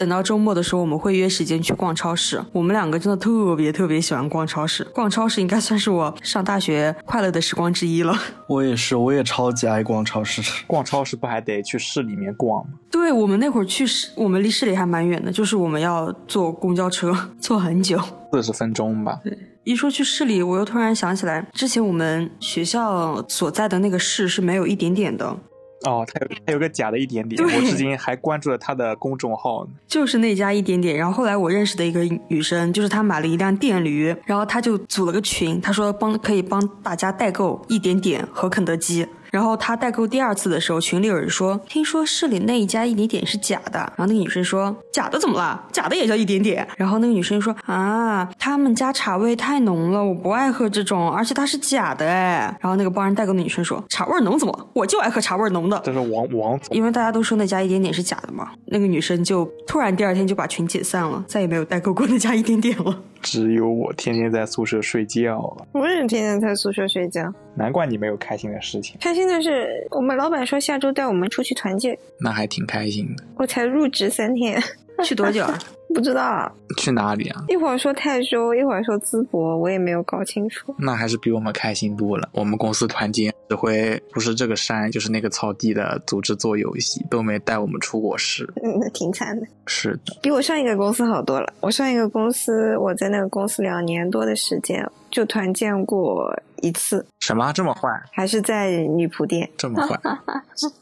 [0.03, 2.45] 等到周末的时候，我们会约时间去逛超市。
[2.51, 8.13] 我们两个真的特别特别喜欢逛超市，逛超市应该算是我上大学快乐的时光之一了。
[8.49, 10.43] 我也是，我也超级爱逛超市。
[10.67, 12.73] 逛超市不还得去市里面逛吗？
[12.91, 18.01] 对我们那会儿去市，我们离市里还蛮远的，就是我们要坐公交车， 坐很久，
[18.33, 19.21] 四十分钟吧。
[19.23, 25.37] 对，一说去市里，我又突然想起来，之前我们学校所在的那个市是没有一点点的。
[25.85, 29.71] 哦，他有他有个假的一点点，我至今还关注了他的公众号呢。
[29.87, 39.07] 就是那家一点点，然后后来我认识的一个女生，就是她买了一辆电驴，然后她就组了个群，她说帮可以帮大家代购一点点和肯德基。
[39.33, 43.79] 然后他代购第二次的时候，群里有人说，听说市里那一家一点点是假的。
[43.79, 45.65] 然后那个女生说，假的怎么了？
[45.73, 46.69] 假的也叫一点点。
[46.77, 52.55] 然后那个女生说，啊，他们家茶味太浓了，我不爱喝这种，而且它是假的哎。
[52.61, 54.67] 然后那个帮人代购的女生说，茶味浓怎么了？
[54.75, 55.81] 我就爱喝茶味浓的。
[55.83, 58.51] 这是王王总，因为大家都说那家一点点是假的嘛。
[58.67, 62.95] 那个女生就突然第二天就把群解散了，再也没有代购过那家一点点了。
[63.23, 65.67] 只有我天天在宿舍睡觉了。
[65.73, 67.33] 我也天天在宿舍睡觉。
[67.55, 68.97] 难怪你没有开心的事情。
[69.01, 73.25] 开心的是，我们老板说下周带我们出去团建，那还挺开心的。
[73.37, 74.63] 我才入职三天，
[75.05, 75.59] 去多久啊？
[75.95, 76.51] 不知道。
[76.79, 77.45] 去哪里啊？
[77.49, 80.75] 一会儿说泰州，一会儿说淄博，我也没有搞清楚。
[80.79, 82.29] 那还是比我们开心多了。
[82.33, 88.49] 我们公司团建只会不是这个山就是那个草地的组织做游戏，都没带我们出过市。
[88.63, 89.47] 嗯，那挺惨的。
[89.67, 91.53] 是的，比我上一个公司好多了。
[91.61, 97.05] 我上一个公司，我在那个公司两年多的时间，就团建过一次。
[97.21, 97.89] 什么这么坏？
[98.13, 99.51] 还是在女仆店？
[99.59, 100.01] 这么坏？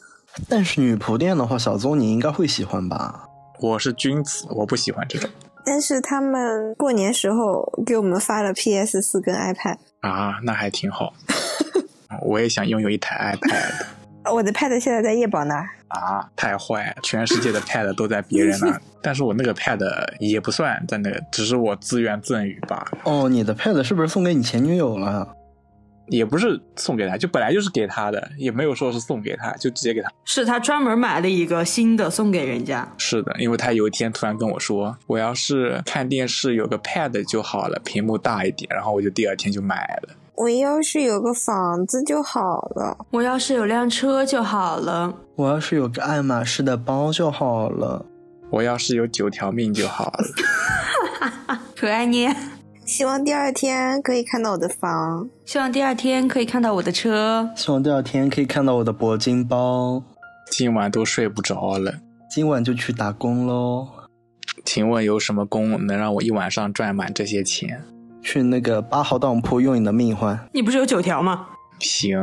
[0.49, 3.27] 但是女仆店的话，小宗你应该会喜欢吧？
[3.61, 5.29] 我是君子，我不喜欢这种。
[5.65, 11.13] 但是他们过年时候给我们发了 PS 四跟 iPad 啊，那还挺好。
[12.23, 13.87] 我也想拥有一台 iPad。
[14.33, 16.95] 我的 Pad 现在在叶宝那儿啊，太坏！
[17.03, 19.81] 全世界的 Pad 都在别人那儿， 但是我那个 Pad
[20.19, 22.87] 也不算在那个，只是我自愿赠予吧。
[23.05, 25.27] 哦，你的 Pad 是不是送给你前女友了？
[26.11, 30.11] 也不是送给他，就本来就是给他的，也没有说是送给他，就直接给他。
[30.25, 32.87] 是他专门买了一个新的送给人家。
[32.99, 40.15] 是的，因为他有一天突然跟我说，我要是看电视有个 Pad 就好了，屏幕大一点，然后我就第二天就买了。
[40.35, 42.41] 我要是有个房子就好
[42.75, 48.05] 了，我要是有辆车就好了，我要是有个爱马仕的包就好了，
[48.51, 51.59] 我要是有九条命就好了。
[51.77, 52.29] 可爱你。
[52.91, 60.03] 希望第二天可以看到我的房，希望第二天可以看到我的车，希望第二天可以看到我的铂金包。
[60.51, 61.95] 今晚都睡不着了，
[62.29, 63.87] 今晚就去打工喽。
[64.65, 67.81] 请问有什么工能让我一晚上赚满这些钱？
[68.25, 70.49] 去那个八号当铺用你的命换。
[70.53, 71.47] 你不是有九条吗？
[71.79, 72.21] 行，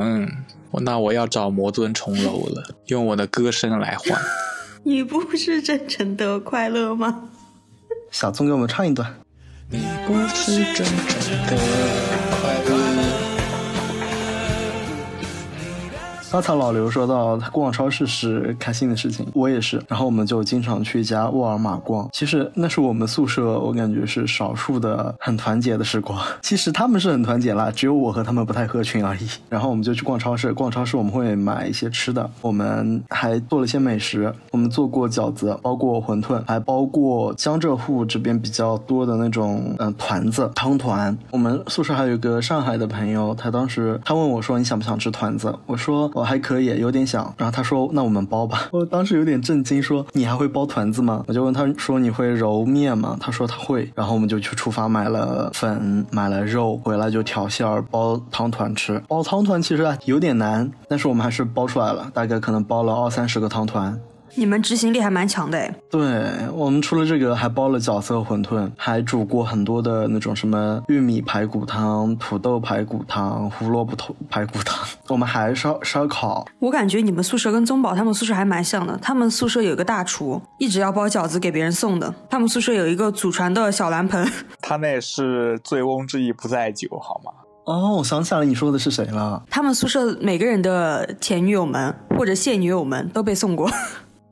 [0.82, 4.19] 那我要找魔尊重楼了，用我的歌声来换。
[4.83, 7.29] 你不是真诚的快乐吗？
[8.12, 9.15] 小宗给我们唱一段。
[9.69, 12.46] 你不是真正的
[16.30, 19.82] 刚才老刘说到他逛超市是开心的事情，我也是。
[19.88, 22.08] 然后我们就经常去一家沃尔玛逛。
[22.12, 26.19] 其实那是我们宿舍，我感觉是少数的很团结的时光。
[26.44, 29.28] 其实他们是很团结啦，只有我和他们不太合群而已。
[29.50, 34.32] 然后我们就去逛超市，逛超市我们会买一些吃的，我们还做了些美食。
[34.52, 41.17] 我们做过饺子，包过馄饨，还包过江浙沪这边比较多的那种嗯团子汤团。
[41.32, 53.89] 我们宿舍还有一个上海的朋友，他当时他问我说：“你想不想吃团子？”我说：“我还可以，有点想。”然后他说：“那我们包吧。”我当时有点震惊，说：“你还会包团子吗？”我就问他说：“你会揉面吗？”他说他会。
[53.95, 59.01] 然后我们就去厨房买了粉，买了肉，回来就调馅儿包汤团吃。
[59.07, 63.97] 包汤团其实有点难，但是我们还是包出来了，大概可能包了二三十个汤团。
[64.38, 65.75] 你们执行力还蛮强的哎。
[65.90, 66.00] 对
[66.54, 74.88] 我们除了这个，还包了饺子和馄饨，还煮过很多的那种什么玉米排骨汤、土豆排骨汤、胡萝卜头排骨汤。
[75.08, 76.46] 我们还烧烧烤。
[76.60, 78.98] 我感觉你们宿舍跟宗宝他们宿舍还蛮像的。
[79.02, 82.13] 他们宿舍有一个大厨，一直要包饺子给别人送的。
[82.29, 84.31] 他们宿舍有一个祖传的小蓝盆。
[84.62, 87.31] 他那是醉翁之意不在酒，好吗？
[87.65, 89.44] 哦，我想起来了，你说的是谁了？
[89.50, 93.69] 他们宿舍每个人的前女友们或者现女友们都被送过。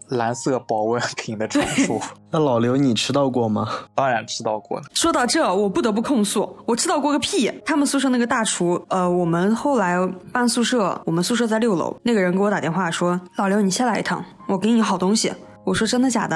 [0.09, 1.99] 蓝色保温瓶的传说。
[2.31, 3.67] 那老刘，你吃到过吗？
[3.93, 4.85] 当然吃到过了。
[4.93, 7.51] 说到这，我不得不控诉，我吃到过个屁！
[7.65, 9.97] 他们宿舍那个大厨，呃，我们后来
[10.31, 15.31] 搬宿舍，我们宿舍在六楼，那个人给我打电话说：“老刘，你下来一趟，我给你好东西。”
[15.63, 16.35] 我说：“真的假的？”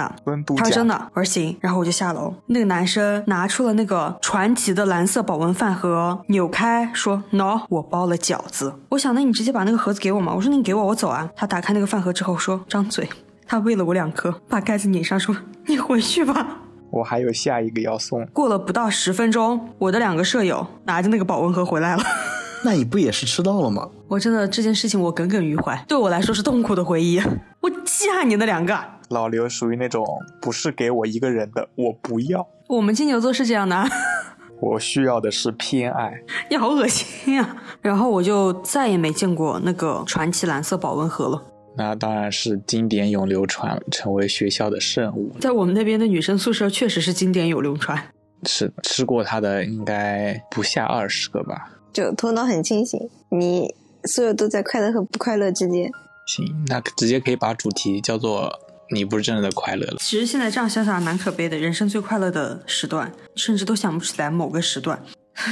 [0.57, 10.33] 他说：“真的。”我说：“行。”然后我就下楼，那个男生拿出了那个传奇的蓝色保温饭盒，扭开说：“no，我包了饺子。”我想，那你直接把那个盒子给我嘛？
[10.33, 13.07] 我说：“那你给我，我走啊。”他打开那个饭盒之后说：“张嘴。”
[13.51, 15.35] 他喂了我两颗，把盖子拧上，说
[15.65, 16.59] ：“你回去吧，
[16.91, 22.03] 我还有下一个要送。”过了不到十分钟，我的两个舍友拿着那个保温盒回来了。
[22.63, 23.89] 那你不也是吃到了吗？
[24.07, 27.19] 我真的这件事情我耿耿于怀，对我来说是痛苦的回忆。
[27.61, 28.79] 我记恨你那两个。
[29.09, 30.05] 老刘属于那种
[30.39, 32.47] 不是给我一个人的，我不要。
[32.67, 33.83] 我们金牛座是这样的，
[34.61, 36.13] 我需要的是偏爱。
[36.51, 37.55] 你好恶心呀！
[37.81, 41.41] 然后我就再也没见过那个传奇蓝色保温盒了。
[41.79, 45.33] 那当然是经典永流传，成为学校的圣物。
[45.39, 47.97] 在我们那边的女生宿舍确实是经典永流传。
[48.45, 51.71] 是吃过它的应该不下二十个吧？
[51.93, 52.99] 就头脑很清醒，
[53.29, 53.73] 你
[54.03, 55.89] 所有都在快乐和不快乐之间。
[56.27, 58.53] 行，那直接可以把主题叫做
[58.93, 59.95] “你不是真正的快乐了”。
[60.03, 65.01] 其实现在这样想想蛮可悲的，人生最快乐的时段，甚至都想不起来某个时段。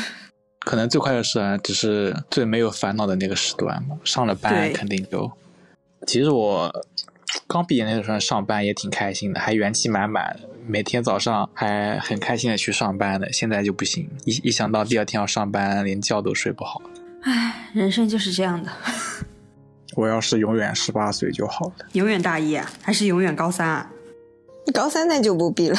[0.65, 5.31] 可能最快乐时段只是最没有烦恼的那个时段嘛，上了班肯定就。
[6.07, 6.73] 其实我
[7.47, 13.31] 刚毕业那时候上班也挺开心的，还元气满满，每天早上还很开心的去上班的。
[13.33, 16.81] 现在就不行，一一想到第二天要上班，连觉都睡不好。
[17.23, 18.71] 唉，人生就是这样的。
[19.97, 21.73] 我要是永远十八岁就好了。
[21.91, 23.91] 永远大一啊，还是永远高三啊？
[24.73, 25.77] 高三那就不必了。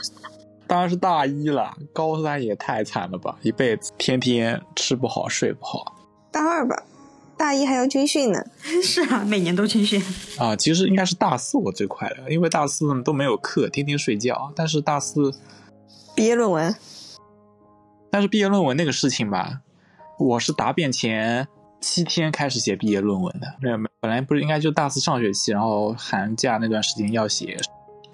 [0.68, 5.96] 当然是大一了，高三也太惨了吧，一辈子天天吃不好睡不好。
[6.30, 6.82] 大二吧。
[7.36, 8.44] 大一还要军训呢，
[8.82, 10.02] 是啊，每年都军训
[10.38, 10.54] 啊。
[10.56, 14.52] 其实应该是大四我最快乐，因为大四都没有课，天天睡觉。
[14.54, 15.32] 但是大四
[16.14, 16.74] 毕业论文，
[18.10, 19.60] 但是毕业论文那个事情吧，
[20.18, 21.48] 我是答辩前
[21.80, 23.46] 七天开始写毕业论文的。
[23.60, 27.58] 那本来不是应该就大四上学期，然后寒假那段时间要写。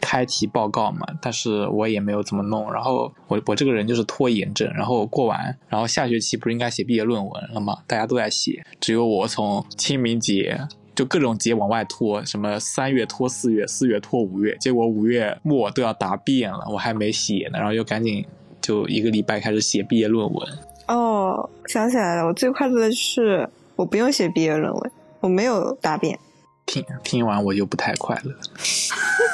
[0.01, 2.73] 开题报告嘛，但是我也没有怎么弄。
[2.73, 4.71] 然后我我这个人就是拖延症。
[4.75, 7.79] 然后过完，然后下学期不是应该写毕业论文了吗？
[7.87, 10.59] 大家都在写，只有我从清明节
[10.95, 17.59] 就各种节往外拖，什么三月拖四月，四月拖五月，结果五月末都要答辩了，我还没写呢。
[17.59, 18.25] 然后又赶紧
[18.61, 20.49] 就一个礼拜开始写毕业论文。
[20.89, 24.91] 哦，想起来了，我最快乐的是我不用写毕业论文，
[25.21, 26.19] 我没有答辩。
[26.67, 28.33] 听听完我就不太快乐。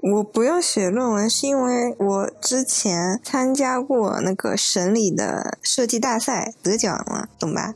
[0.00, 7.74] 我不用写论文，是因为我之前参加过那个省里的设计大赛，得奖了，懂吧？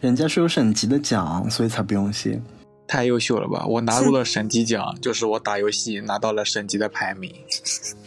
[0.00, 2.40] 人家是有省级的奖，所以才不用写。
[2.88, 3.64] 太优秀了吧！
[3.66, 7.32] 我拿入了省级奖，就是我打游戏拿到了省级的排名。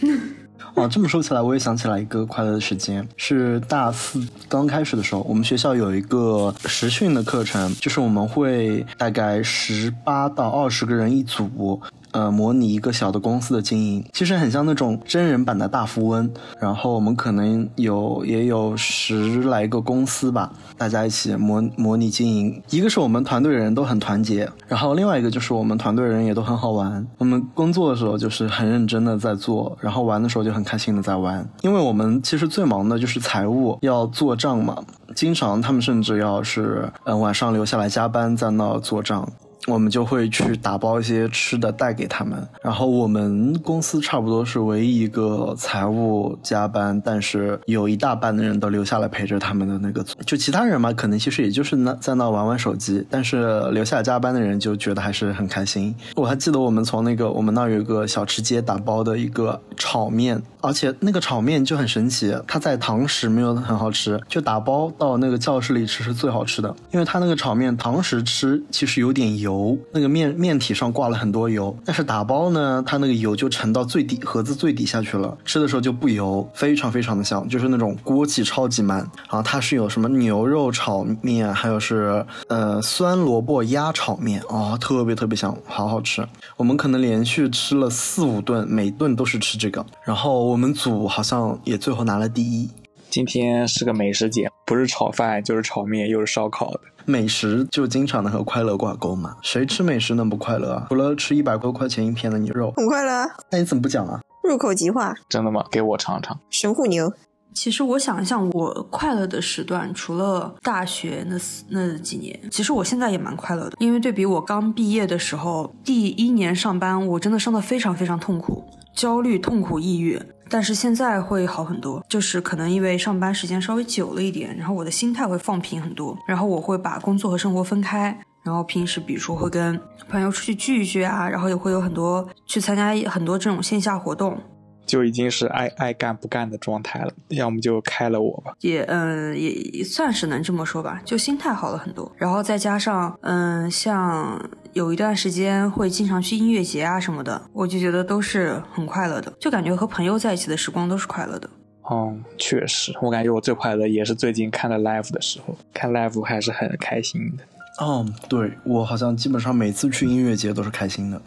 [0.76, 11.80] 哦，这么说起来，我也想起来一个快乐的时间，是大四刚开始的时候，我们学校有一个实训的课程，就是我们会大概十八到二十个人一组。
[12.14, 16.32] 呃，模拟一个小的公司的经营，其实很像那种真人版的大富翁。
[16.60, 22.62] 然后我们可能有也有十来个公司吧，大家一起模模拟经营。
[22.70, 27.06] 一个是我们团队人都很团结，然后另外一个就是我们团队人也都很好玩。
[27.18, 31.46] 我们工作的时候就是很认真的在做，然后玩的时候就很开心的在玩。
[31.62, 34.78] 因为我们其实最忙的就是财务要做账嘛。
[35.16, 39.28] 经常他们甚至要是嗯晚上留下来加班在那做账。
[39.68, 50.16] 我们就会去打包一些吃的带给他们，然后我们公司差不多是唯一一个财务加班，但是有一大半的人都留下来陪着他们的那个组。
[50.26, 55.96] 就其他人嘛，可能其实也就是那在那玩玩手机，但是留下加班的人就觉得还是很开心。
[56.16, 69.78] 我还记得我们从那个我们那有一个小吃街打包的一个炒面，而且那个炒面就很神奇，它在堂食没有很好吃，就打包到那个教室里吃是最好吃的，因为它那个炒面堂食吃其实有点油。
[69.92, 79.00] 那个面面体上挂了很多油，但是打包呢，它那个油就沉到最底盒子最底下去了，吃的时候就不油，非常非常的香，就是那种锅气超级满。
[79.00, 86.26] 然后它是有什么牛肉炒面，还有是呃酸萝卜鸭炒面，哦，特别特别香，好好吃。
[86.56, 89.86] 我们可能连续吃了四五顿，每顿都是吃这个。
[90.06, 92.70] 然后我们组好像也最后拿了第一。
[93.10, 96.80] 今天是个美食节，不是炒饭就是炒面，又是烧烤的。
[97.06, 100.86] 美食就经常的和快乐挂钩嘛，谁吃美食能不快乐啊？
[100.90, 103.28] 除了吃一百多块钱一片的牛肉，很快乐。
[103.50, 104.22] 那你怎么不讲啊？
[104.44, 105.66] 入口即化，真的吗？
[105.72, 106.40] 给我尝尝。
[106.52, 107.12] 神户牛。
[107.56, 111.36] 其实我想一想，我快乐的时段，除了大学那
[111.70, 113.76] 那几年，其实我现在也蛮快乐的。
[113.80, 118.64] 因为对比我刚毕业的时候，第一年上班，我真的上的非常非常痛苦，
[118.96, 120.22] 焦虑、痛苦、抑郁。
[120.54, 134.40] 但是现在会好很多，就是可能因为上班时间稍微久了一点，然后我的心态会放平很多，然后我会把工作和生活分开，然后平时比如说会跟朋友出去聚一聚啊，然后也会有很多去参加很多这种线下活动。
[134.86, 138.54] 就已经是爱爱干不干的状态了，要么就开了我吧。
[138.60, 142.12] 也嗯，也算是能这么说吧，就心态好了很多。
[142.18, 144.40] 然后再加上嗯，像
[144.74, 151.50] 有一段时间会经常去音乐节啊什么的，我就觉得都是很快乐的，就感觉和朋友在一起的时光都是快乐的。
[151.92, 157.44] 嗯，确实，我感觉我最快乐也是最近看了 live 的时候，看 live 还是很开心的。
[157.84, 161.22] 嗯，对我好像基本上每次去音乐节都是开心的，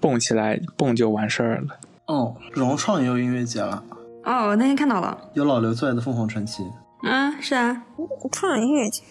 [0.00, 1.76] 蹦起来蹦就完事儿了。
[2.06, 3.82] 哦，融创也有音乐节了。
[4.24, 6.62] 哦，那天看到了，有老刘最爱的凤凰传奇。
[7.02, 7.82] 嗯，是啊，
[8.32, 9.02] 创音乐节，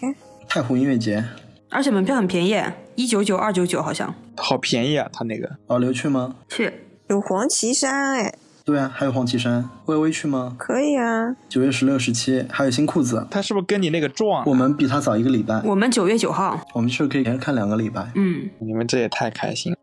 [0.48, 1.24] 太湖音乐节，
[1.70, 2.56] 而且门票很便宜，
[2.94, 4.14] 一九九二九九好像。
[4.36, 5.50] 好便宜啊，他那个。
[5.66, 6.34] 老刘去吗？
[6.48, 6.72] 去。
[7.08, 8.34] 有黄岐山哎。
[8.64, 9.68] 对啊，还有黄岐山。
[9.86, 10.54] 微微去吗？
[10.58, 11.34] 可以啊。
[11.48, 13.26] 九月十六、十七，还有新裤子。
[13.30, 14.44] 他是不是跟你那个撞？
[14.46, 15.60] 我们比他早一个礼拜。
[15.64, 16.58] 我们九月九号。
[16.74, 18.10] 我们是不是可以连着看两个礼拜？
[18.14, 18.48] 嗯。
[18.60, 19.78] 你们这也太开心了。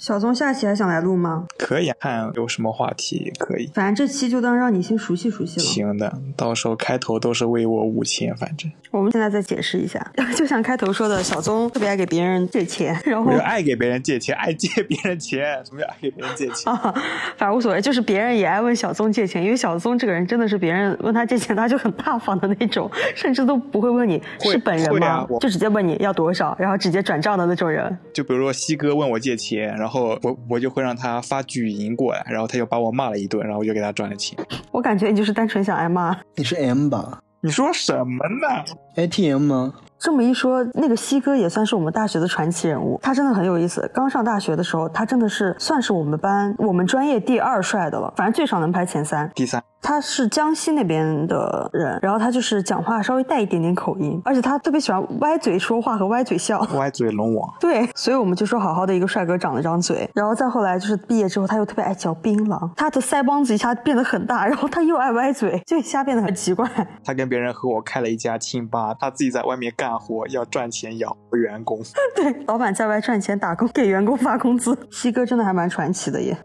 [0.00, 1.44] 小宗下期还想来录吗？
[1.58, 3.70] 可以，看有什么话题可以。
[3.74, 5.62] 反正这期就当让你先熟悉熟悉了。
[5.62, 8.72] 行的，到时候开头都是为我五千，反正。
[8.90, 10.00] 我们现在再解释一下，
[10.34, 16.72] 就像开头说的，小宗特别爱给别人借钱， 然后爱给别人借钱， 爱借别人钱，什么叫爱给别人借钱？
[16.72, 16.94] 啊
[17.36, 25.26] 反正无所谓，就是别人也爱问小宗借钱，因为小宗这个人真的是别人问他借钱，他就很大方的那种，甚至都不会问你是本人吗？
[25.40, 27.98] 就直接问你要多少，然后直接转账的那种人。
[28.14, 29.89] 就比如说西哥问我借钱，然后。
[29.90, 34.38] 后我我就会让他发语音过来，然后他就把我骂了一顿，然后我就给他转了钱。
[34.70, 36.16] 我感觉你就是单纯想挨骂。
[36.36, 37.20] 你是 M 吧？
[37.42, 38.64] 你说什么呢
[38.96, 39.74] ？ATM 吗？
[39.98, 42.98] 这么一说，那个西哥也算是我们大学的传奇人物。
[43.02, 43.90] 他真的很有意思。
[43.94, 49.30] 刚上大学的时候，他真的是算是我们班我们专业第二帅的了，反正最少能排前三。
[49.34, 49.62] 第三。
[49.82, 56.60] 他是江西那边的人，然后他就是讲话稍微带一点点口音，而且他特别喜欢歪嘴说话和歪嘴笑。
[56.76, 57.52] 歪嘴龙王。
[57.58, 66.68] 对，所以我们就说好好的一个帅哥长了张嘴，然后再后来就是毕业之后，他又特别爱嚼槟榔，他的腮帮子一下变得很大，然后他又爱歪嘴，就一下变得很奇怪。
[67.04, 71.80] 他跟别人合伙开了一家清吧，他自己在外面干活要赚钱养员工。
[72.14, 74.76] 对，老板在外赚钱打工，给员工发工资。
[74.90, 76.36] 西哥真的还蛮传奇的耶。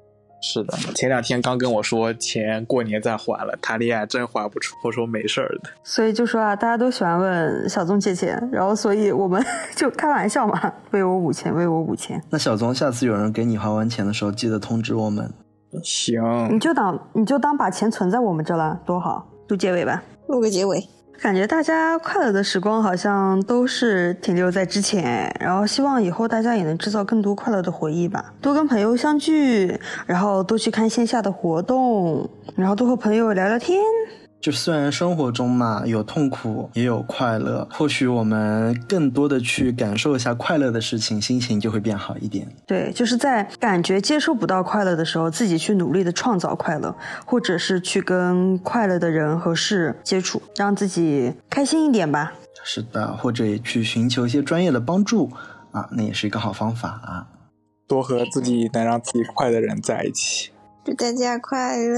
[0.42, 4.76] 是的，前两天刚跟我说钱过年再还了，谈恋爱真还不出。
[4.84, 5.70] 我说没事儿的。
[5.84, 9.44] 所以就说啊，大家都喜欢问小宗借钱，然后所以我们
[9.76, 12.22] 就开玩笑嘛，为我五千，为我五千。
[12.30, 15.32] 那小宗下次有人给你还完钱的时候，记得通知我们。
[15.84, 16.22] 行，
[16.54, 19.28] 你就当你就当把钱存在我们这了，多好。
[19.48, 20.84] 录结尾吧，录个结尾。
[21.22, 28.34] 感觉大家快乐的时光好像都是停留在之前，然后希望以后大家也能制造更多快乐的回忆吧。
[28.42, 33.82] 多跟朋友相聚，然后多去看线下的活动，然后多和朋友聊聊天。
[34.46, 42.48] 就虽然生活中嘛有痛苦也有快乐，或许我们更多的去感受一下快乐的事情，心情就会变好一点。
[42.68, 52.32] 对，就是在感觉接受不到快乐的时候，自己去努力的创造快乐，或者是去跟快乐的人和事接触，让自己开心一点吧。
[52.64, 55.32] 是的，或者也去寻求一些专业的帮助
[55.72, 57.26] 啊，那也是一个好方法啊。
[57.88, 60.52] 多和自己能让自己快的人在一起。
[60.86, 61.98] 祝大家快乐！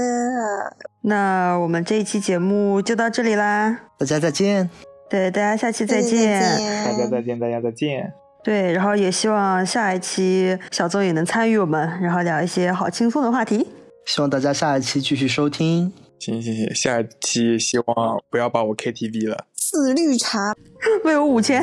[1.02, 4.70] 那我们这一期节目就到这里啦，大家再见，
[5.10, 6.40] 对，大家下期再再见。
[6.86, 8.10] 大家再见，大家再见。
[8.42, 13.68] 对，然后也希望下一期小邹也能参与我们，然后聊一些好轻松的话题。
[14.06, 15.92] 希望大家下一期继续收听。
[16.18, 19.44] 行行行，下一期希望不要把我 KTV 了。
[19.54, 20.54] 四绿茶。
[21.04, 21.62] 为我五千。